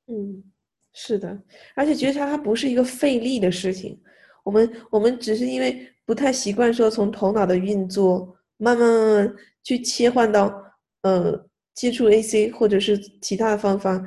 [0.06, 0.44] 嗯，
[0.92, 1.42] 是的，
[1.74, 4.00] 而且觉察它不是一个费力的事情，
[4.44, 5.92] 我们我们只是因为。
[6.06, 10.54] 不太习惯说从头脑的运作慢慢慢慢去切换到，
[11.02, 11.32] 呃，
[11.76, 14.04] 接触 AC 或者是其他的方法，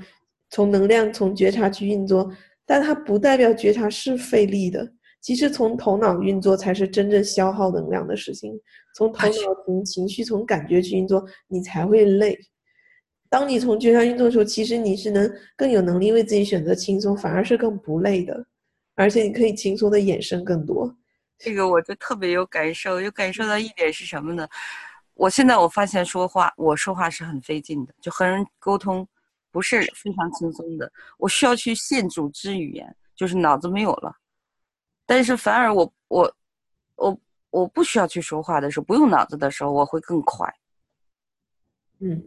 [0.49, 2.29] 从能量从觉察去运作，
[2.65, 4.91] 但它不代表觉察是费力的。
[5.21, 8.59] 其实从头脑运作才是真正消耗能量的事情，
[8.95, 12.37] 从头脑从情绪从感觉去运作，你才会累。
[13.29, 18.45] 当你从觉察运作的时候，其实你是能更有能力为自己选择轻松，反而是更不累的，
[18.95, 20.91] 而且你可以轻松的衍生更多。
[21.37, 24.47] 这个我就特别有感受，有感受到一点是什么呢？
[25.19, 29.05] 我现在我发现说话，我说话是很费劲的，就和人沟通
[29.51, 30.89] 不是非常轻松的。
[31.17, 34.15] 我需要去现组织语言，就是脑子没有了。
[35.05, 36.35] 但是反而我我
[36.95, 40.47] 我我不需要去说话的时候，不用脑子的时候，我会更快。
[41.99, 42.25] 嗯，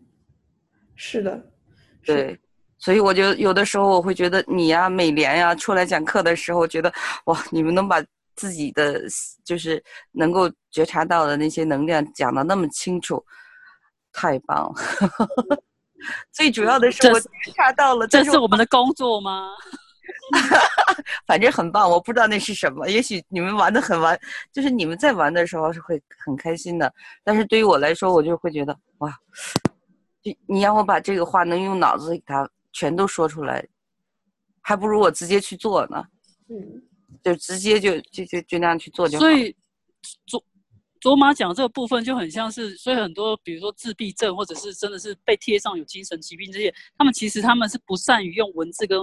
[0.95, 1.51] 是的，
[2.05, 2.38] 对，
[2.76, 6.93] 所以我就有的时候我会觉得你呀，美莲呀，出来讲课的时候，觉得
[7.24, 8.05] 哇，你们能把。
[8.34, 9.02] 自己的
[9.44, 13.24] 就是能够觉察到的那些能量讲的那么清楚，
[14.12, 15.62] 太棒了。
[16.32, 19.50] 最主要的是我觉察到了，这是我们的工作吗？
[21.26, 22.88] 反正很棒，我不知道那是什么。
[22.88, 24.18] 也许你们玩的很玩，
[24.52, 26.92] 就是你们在玩的时候是会很开心的。
[27.22, 29.16] 但是对于我来说，我就会觉得哇，
[30.22, 33.64] 你你让我把这个话能用脑子给它全都说出来，
[34.60, 36.04] 还不如我直接去做呢。
[36.48, 36.82] 嗯。
[37.22, 39.20] 就直接就就就就那样去做就好。
[39.20, 39.54] 所以，
[40.26, 40.42] 卓
[41.00, 48.98] 卓玛讲这个部分就很像是，所以很多比如说自闭症或者是真的是被贴上有精神疾病这些，他们其实他们是不善于用文字跟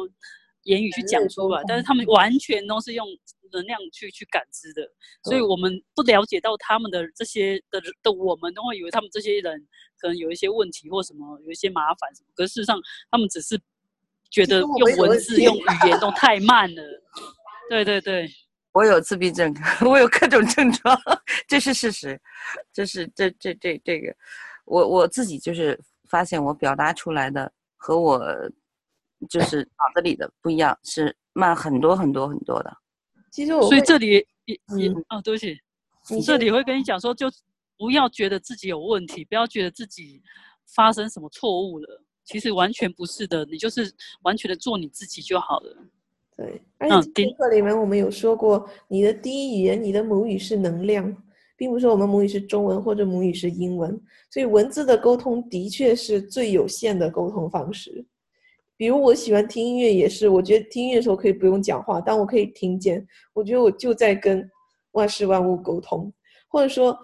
[0.64, 3.08] 言语去讲出来，但是他们完全都是用
[3.52, 4.82] 能量去去感知的。
[5.24, 9.68] 所以我们不了解到他们的这些的的，我们都会以为他们这些人
[9.98, 12.28] 可能有一些问题或什么，有一些麻烦什么。
[12.36, 13.60] 可事实上，他们只是
[14.30, 16.84] 觉得用文字用语言都太慢了。
[17.70, 18.28] 对对对，
[18.74, 19.54] 我有自闭症，
[19.86, 21.00] 我有各种症状，
[21.48, 22.20] 这是事实，
[22.74, 24.14] 这是这这这这个，
[24.66, 28.20] 我我自己就是发现我表达出来的和我
[29.30, 32.76] 就是脑子里的不一样，是慢很多很多很多的。
[33.32, 34.08] 其实我所以这里
[34.46, 35.56] 也也啊，对不起，
[36.26, 37.32] 这里会跟你讲说，就
[37.78, 40.22] 不要觉得自己有问题，不要觉得自己
[40.74, 43.94] 发生什么错误了，其实完全不是的，你就是
[44.24, 45.78] 完全的做你自己就好了。
[46.40, 51.14] 对，而且听课里面我们有说过，你的第一语言，你的母语是能量，
[51.58, 53.92] 并不是我们母语是中文或者母语是英文，
[54.32, 58.06] 所以文字的沟通的确是最有限的沟通方式。
[58.78, 64.50] 比如我喜欢听音乐，也是，我觉得听音乐的时候可以不用讲话，但我可以听见，我觉得我就在跟
[64.92, 66.10] 万事万物沟通。
[66.48, 66.98] 或者说，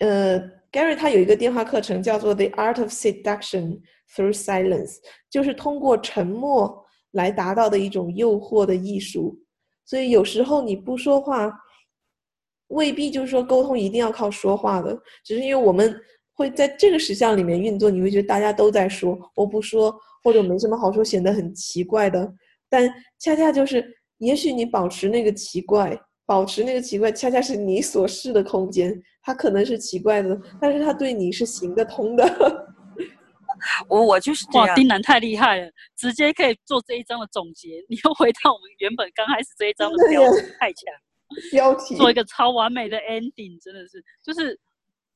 [0.00, 0.38] 呃
[0.70, 3.80] ，Gary 他有一个电话课程叫做 The Art of Seduction
[4.14, 4.96] Through Silence，
[5.30, 6.84] 就是通过沉默。
[7.12, 9.38] 来达到的一种诱惑的艺术，
[9.84, 11.52] 所以有时候你不说话，
[12.68, 14.94] 未必就是说沟通一定要靠说话的，
[15.24, 15.98] 只是因为我们
[16.34, 22.30] 会在这个实相里面运作，你会觉得大家都在说，我不说或者没什么好说，显得很奇怪的。
[22.68, 22.88] 但
[23.18, 23.84] 恰恰就是，
[24.18, 32.67] 也许你保持那个奇怪，保持那个奇怪，恰恰是你所示的空间，它可能是奇怪的，但是它对你是行得通的。
[33.88, 37.84] 我我就是哇，丁楠太厉害了，直接可以做这一章的总结。
[37.88, 40.84] 你又回到我们原本刚开始这一章的标题，太强，
[41.50, 44.58] 标题做一个超完美的 ending，真的是就是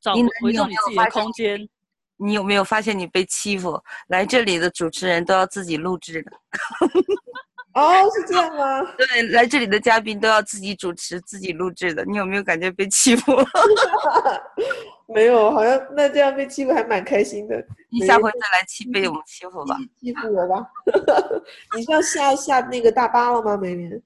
[0.01, 1.69] 找回到你自己的空间。
[2.17, 3.83] 你有没有发现你被欺负？
[4.09, 6.33] 来这里的主持人都要自己录制的。
[7.75, 8.83] 哦，是这样吗？
[8.97, 12.05] 对，来这里的嘉宾都要自己主持、自己录制的。
[12.05, 13.33] 你有没有感觉被欺负？
[15.09, 17.63] 没有，好像那这样被欺负还蛮开心的。
[17.91, 20.67] 你下回再来欺被我们欺负吧，欺负我吧。
[21.77, 24.03] 你是要下下那个大巴了吗，美玲？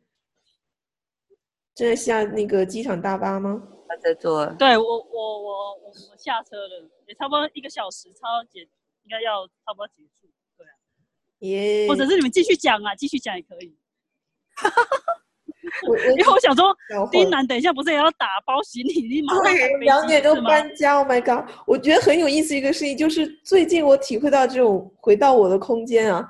[1.75, 3.63] 正在下那个机场大巴吗？
[3.89, 4.47] 他在坐。
[4.55, 4.99] 对我，我，
[5.43, 10.26] 我，我，我下车了，也差不多一个小时，差不多结，应该要差不多结束。
[11.41, 11.87] 耶。
[11.89, 13.77] 或者是你们继续讲啊，继续讲也可以。
[15.87, 16.75] 我我因为我想说，
[17.11, 19.35] 丁楠等一下不是也要打包行李，立马
[19.81, 20.43] 两点钟？
[20.45, 21.45] 搬家，Oh my god！
[21.67, 26.27] 我觉得很有意思一个事情，就是最近我体会到这种回到我的空间啊，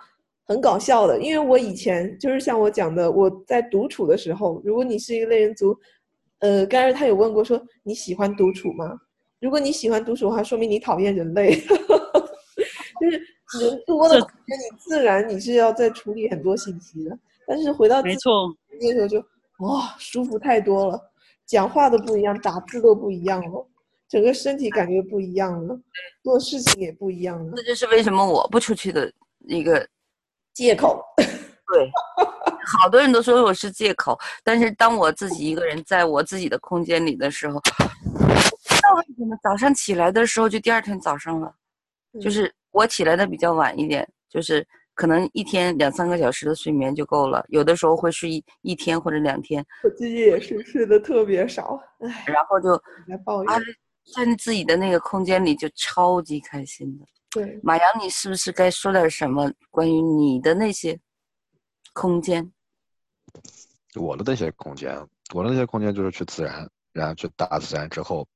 [0.46, 1.20] 很搞笑的。
[1.20, 5.78] 因为我以前就是像我讲的，我在独处的时候，如果你是一个类人族，
[6.40, 8.98] 呃，刚才他有问过说你喜欢独处吗？
[9.38, 11.54] 如果你喜欢独处的话，说明你讨厌人类，
[13.00, 13.22] 就是
[13.60, 17.18] 人多的那，你自然你是要再处理很多信息的。
[17.46, 19.24] 但是回到自己没错，那时候就
[19.58, 21.00] 哇、舒服太多了，
[21.46, 23.66] 讲话都不一样，打字都不一样了，
[24.08, 25.78] 整个身体感觉不一样了，
[26.22, 27.62] 做事情也不一样了这。
[27.62, 29.12] 就是为什么我不出去的
[29.46, 29.86] 一个
[30.52, 31.90] 借口， 对。
[32.82, 37.60] 好多人都说我是借口，但是当我自己一个人在我自己的空间里的时候，
[38.10, 41.54] 不知道为什么早上起来的时候就第二天早上了。
[42.20, 52.74] 就嗯是我起来的比较晚一点，就是可能一天两三个小时的睡眠就够了，有的时候会睡一一天或者两天，我最近也是睡得特别少，唉，然后就
[53.06, 53.64] 来抱啊怨。
[54.14, 57.06] 在自己的那个空间里就超级开心的。
[57.30, 60.98] 对，马洋，你是不是该说点什么关于你的那些
[61.94, 62.52] 空间？
[63.94, 64.94] 我的那些空间，
[65.32, 68.28] 我的那些空间就是去自然，然后去大自然之后，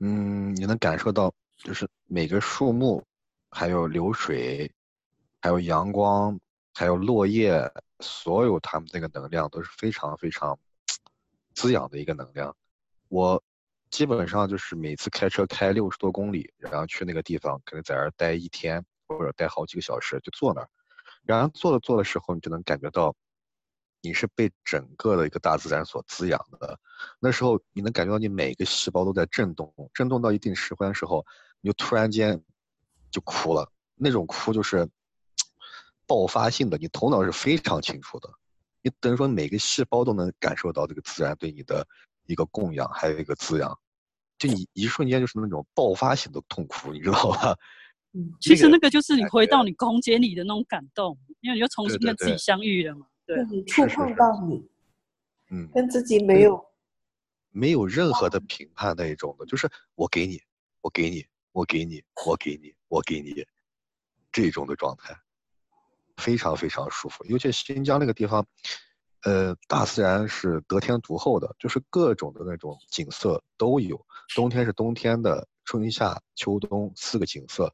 [0.00, 3.04] 嗯，你能感受到，就是每个树木，
[3.50, 4.70] 还有流水，
[5.40, 6.38] 还有阳光，
[6.74, 7.70] 还有落叶，
[8.00, 10.58] 所有它们那个能量都是非常非常
[11.54, 12.54] 滋养的一个能量。
[13.08, 13.42] 我
[13.90, 20.68] 基本上就是每次开车开六十多公里，然后去那个地方，可能在那儿待一天或者待好几个小时，就坐那儿，
[21.24, 23.14] 然后坐着坐的时候，你就能感觉到。
[24.00, 26.78] 你是被整个的一个大自然所滋养的，
[27.18, 31.26] 那时候你能感觉到你每个细胞都在震动，震动到一定时间的时候，
[31.60, 32.40] 你就突然间
[33.10, 34.88] 就哭了，那种哭就是
[36.06, 38.28] 爆发性的，你头脑是非常清楚的，
[38.82, 41.86] 你等于说每个细胞都能感受到这个自然对你的
[42.26, 43.78] 一个供养，还有一个滋养，
[44.38, 47.56] 就你一瞬间就是那种爆发性的痛苦，你知道吧？
[48.14, 53.06] 嗯，其实那个就是你回到你空间里的那种感动，因为你就重新跟自己相遇了嘛。
[53.26, 54.66] 对触碰到你，
[55.50, 56.64] 嗯，跟自己没有
[57.50, 60.40] 没有任何的评判那一种的，就是我给你，
[60.80, 63.46] 我给你，我给你，我给你，我给你，
[64.32, 65.16] 这种的状态，
[66.16, 67.24] 非常非常舒服。
[67.26, 68.46] 尤其新疆那个地方，
[69.22, 74.04] 呃，大自然是得天独厚的，就是各种的那种景色都有。
[74.34, 77.72] 冬天是冬天的，春夏秋冬四个景色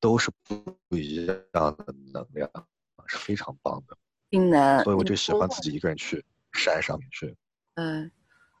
[0.00, 2.50] 都是不一样的能量，
[3.06, 3.96] 是非常棒的。
[4.28, 7.34] 冰南，所以我就喜欢自己一个人去山上面去。
[7.74, 8.10] 嗯、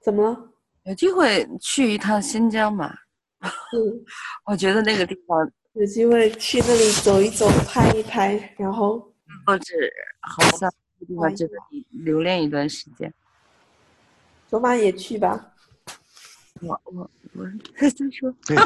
[0.02, 0.50] 怎么了？
[0.84, 2.94] 有机会去一趟新疆嘛？
[3.40, 4.04] 嗯，
[4.44, 9.00] 我觉得那个地方有机会去那里走一走，拍一拍，然后
[9.44, 9.74] 或者
[10.20, 13.12] 好像这个地方值得你留恋一段时间。
[14.48, 15.50] 走马也去吧。
[16.60, 17.44] 我我我
[17.76, 18.32] 再说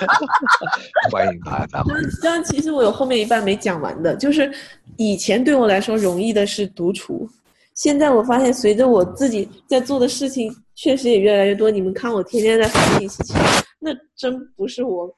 [1.10, 4.52] 欢迎大家回这样其实我有后面一半没讲完的，就是
[4.98, 7.26] 以前对我来说容易的是独处，
[7.72, 13.32] 现在我发现随着我自己在做的事情确实也越来越多，你们看我天天在发信息，
[13.80, 15.10] 那真不是我，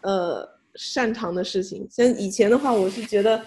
[0.00, 1.86] 呃擅长的事情。
[1.90, 3.44] 像以前的话，我是觉得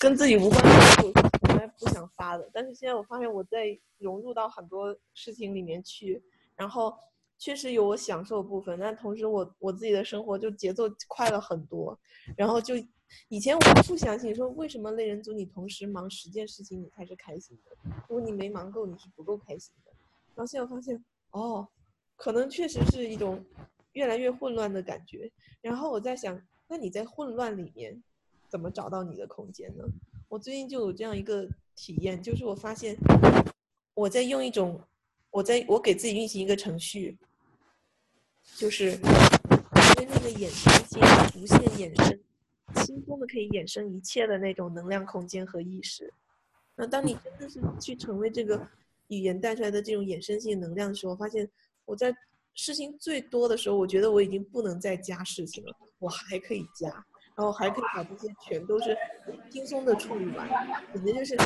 [0.00, 6.22] 跟自己无关的事情，我是从来不想发的，但是现在我发现我在融入到很多事情里面去，
[6.56, 6.96] 然后
[7.38, 11.98] 确实有我享受的部分，但同时我我自己的生活就节奏快了很多，
[12.36, 12.74] 然后就
[13.28, 17.76] 以前我不相信说为什么类人族你同时忙十件事情你才是开心的，
[18.08, 19.92] 如果你没忙够你是不够开心的，
[20.34, 21.02] 然后现在我发现
[21.32, 21.66] 哦，
[22.16, 23.44] 可能确实是一种
[23.92, 25.30] 越来越混乱的感觉，
[25.60, 28.02] 然后我在想，那你在混乱里面
[28.48, 29.84] 怎么找到你的空间呢？
[30.28, 32.96] 我最近就有这样一个体验，就是我发现
[33.94, 34.80] 我在用一种，
[35.30, 37.18] 我在我给自己运行一个程序，
[38.56, 38.92] 就是
[39.96, 42.20] 跟那个衍生性无限衍生，
[42.76, 46.12] 轻松的可以衍生一切的那种能量空间和意识。
[46.76, 48.68] 那当你真的是去成为这个
[49.08, 51.50] 语言带出来的这种衍生性能量的时候，发现
[51.84, 52.14] 我在
[52.62, 56.88] 事情最多的时候，我觉得我已经不能再加事情了，我还可以加，
[57.34, 58.94] 然后还可以把这些全都是
[59.50, 60.46] 轻松的处理完，
[60.92, 61.36] 简直就是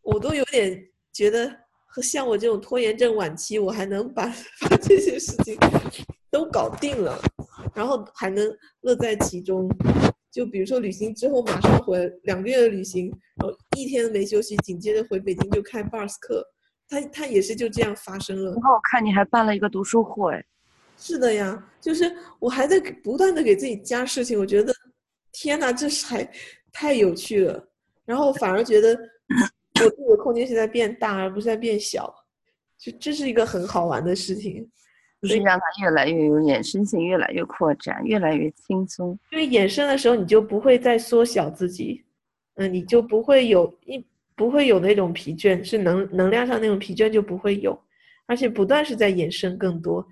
[0.00, 1.54] 我都有点觉得
[1.84, 4.26] 和像我这种拖延症晚期，我还能把
[4.66, 5.58] 把这些事情
[6.30, 7.20] 都搞定了，
[7.74, 8.50] 然后还能
[8.80, 9.68] 乐在其中。
[10.30, 16.42] 就比如说旅行之后马上回两个月的旅行，然后一天没休息，紧接着回北京就开 bars 课，
[16.90, 18.60] 它它也是就这样发生了然。
[18.60, 20.44] 后我看你还办了一个读书会，
[20.98, 24.74] 是的呀，就是我还在不断的给自己加事情，我觉得
[25.32, 26.28] 天呐，这是还
[26.72, 27.68] 太有趣了。
[28.04, 32.12] 然后反而觉得我自己的空间是在变大，而不是在变小，
[32.76, 34.68] 就这是一个很好玩的事情。
[35.22, 39.18] 就是让它越来越有衍生性，越来越扩展，越来越轻松。
[39.32, 42.02] 因为衍生的时候，你就不会再缩小自己，
[42.54, 44.02] 嗯，你就不会有一
[44.40, 47.78] 不会有那种疲倦，是能能量上那种疲倦就不会有，
[48.24, 50.02] 而且不断是在衍生更多，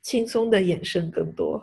[0.00, 1.62] 轻松的衍生更多。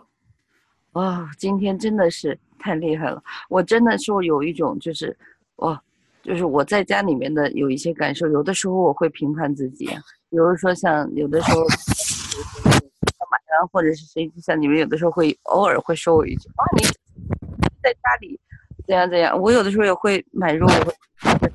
[0.92, 3.20] 哇，今天真的是太厉害了！
[3.50, 5.18] 我真的是有一种就是，
[5.56, 5.82] 哇，
[6.22, 9.88] 就是我在家里面的有一些感受，有的时候我会评判自己，
[10.30, 11.66] 比如说像有的时候。
[13.50, 16.84] 然后或者是谁，就像你们有的时候会偶尔会说我一句啊，你
[17.82, 18.40] 在家里
[18.88, 19.38] 怎样怎样。
[19.40, 21.51] 我有的时候也会买入，我会，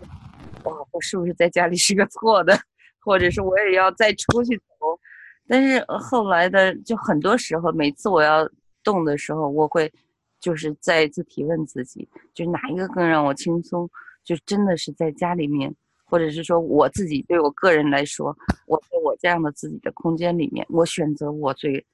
[0.96, 2.58] 我是不是在家里是个错的，
[3.00, 4.98] 或者是我也要再出去走。
[5.46, 8.48] 但是后来的就很多时候，每次我要
[8.82, 9.92] 动的时候，我会
[10.40, 13.88] 就是再一次提问自己，就哪一个更让我轻松？
[14.24, 15.74] 就真的是在家里面。
[16.08, 18.26] 或者是说我自己对我个人来说，
[18.68, 21.84] 我在我这样的自己的空间里面，我选择我最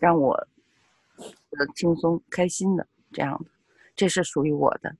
[0.00, 0.34] 让我
[1.50, 3.50] 呃轻松开心的这样的，
[3.94, 4.96] 这是属于我的，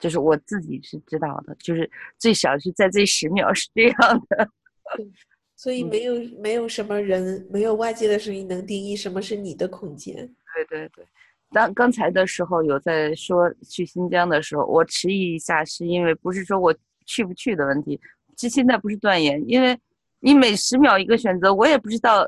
[0.00, 4.48] 就是我自己是知道的，就是最少是在这十秒是这样的。
[5.54, 10.16] 所以没有没有什么人，没有外界的声音能定义什么是你的空间。
[10.16, 11.04] 对对对，
[11.52, 16.74] 当刚才的时候有在说去新疆的时候，我迟疑一下，是因为不是说我。
[17.06, 18.00] 去不去的问题，
[18.36, 19.76] 其实现在不是断言，因为
[20.20, 22.24] 你每十秒一个选择，我也不知道，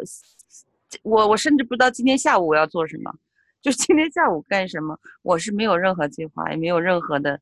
[1.05, 3.15] 我我甚至不知道今天下午我要做什么，
[3.61, 7.39] 就今天下午干什么，我是没有任何计划，也没有任何的，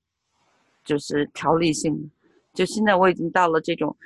[0.84, 2.10] 就是条理性。
[2.52, 3.96] 就现在我已经到了这种，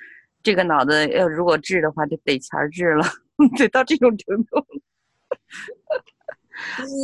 [0.42, 3.04] 这个脑子要如果治的话，就得钱治了，
[3.56, 4.64] 得到这种程度。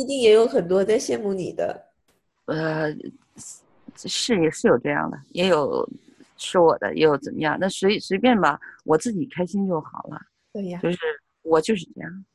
[0.01, 1.87] 一定也有很多在羡慕你的，
[2.45, 2.95] 呃，
[3.95, 5.87] 是也是有这样的，也有。
[6.43, 7.55] 说我的也有怎么样？
[7.61, 10.19] 那随随便吧，我自己开心就好了。
[10.51, 10.97] 对呀，就是
[11.43, 12.25] 我就是这样。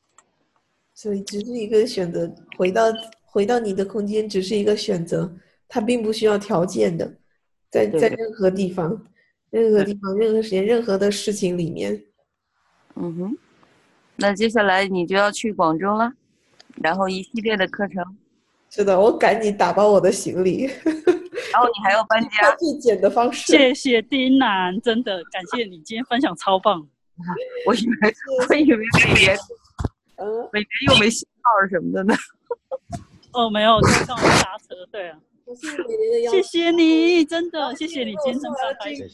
[0.93, 2.83] 所以只是一个选择，回到
[3.25, 5.29] 回到你的空间，只是一个选择，
[5.67, 7.13] 它并不需要条件的，
[7.69, 9.05] 在在任何地方、
[9.49, 12.03] 任何地方、任何时间、任何的事情里面。
[12.95, 13.37] 嗯哼，
[14.15, 16.11] 那接下来你就要去广州了，
[16.81, 18.03] 然后一系列的课程。
[18.69, 20.65] 是的，我赶紧打包我的行李。
[20.65, 23.51] 然后你还要搬家，最简的方式。
[23.51, 26.85] 谢谢丁楠，真的感谢你今天分享超棒。
[27.65, 28.15] 我以为
[28.49, 29.37] 我以为美颜，
[30.17, 32.13] 嗯，美颜又没信号什么的呢。
[33.31, 35.17] 哦，没有，就上我刹车，对啊。
[36.29, 39.07] 谢谢你，真的谢谢你今天这么开心。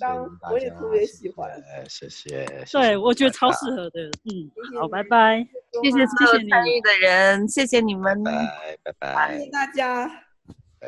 [0.52, 1.52] 我也特别喜欢，
[1.88, 2.46] 谢谢。
[2.72, 4.50] 对，我觉得超适合的，嗯，
[4.80, 5.46] 好，拜拜。
[5.84, 10.10] 谢谢所有参与的人，谢谢你们，拜拜拜，谢谢大家。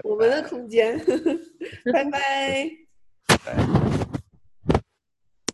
[0.04, 1.00] 我们的空间，
[1.94, 2.70] 拜拜。
[3.28, 4.15] 拜拜。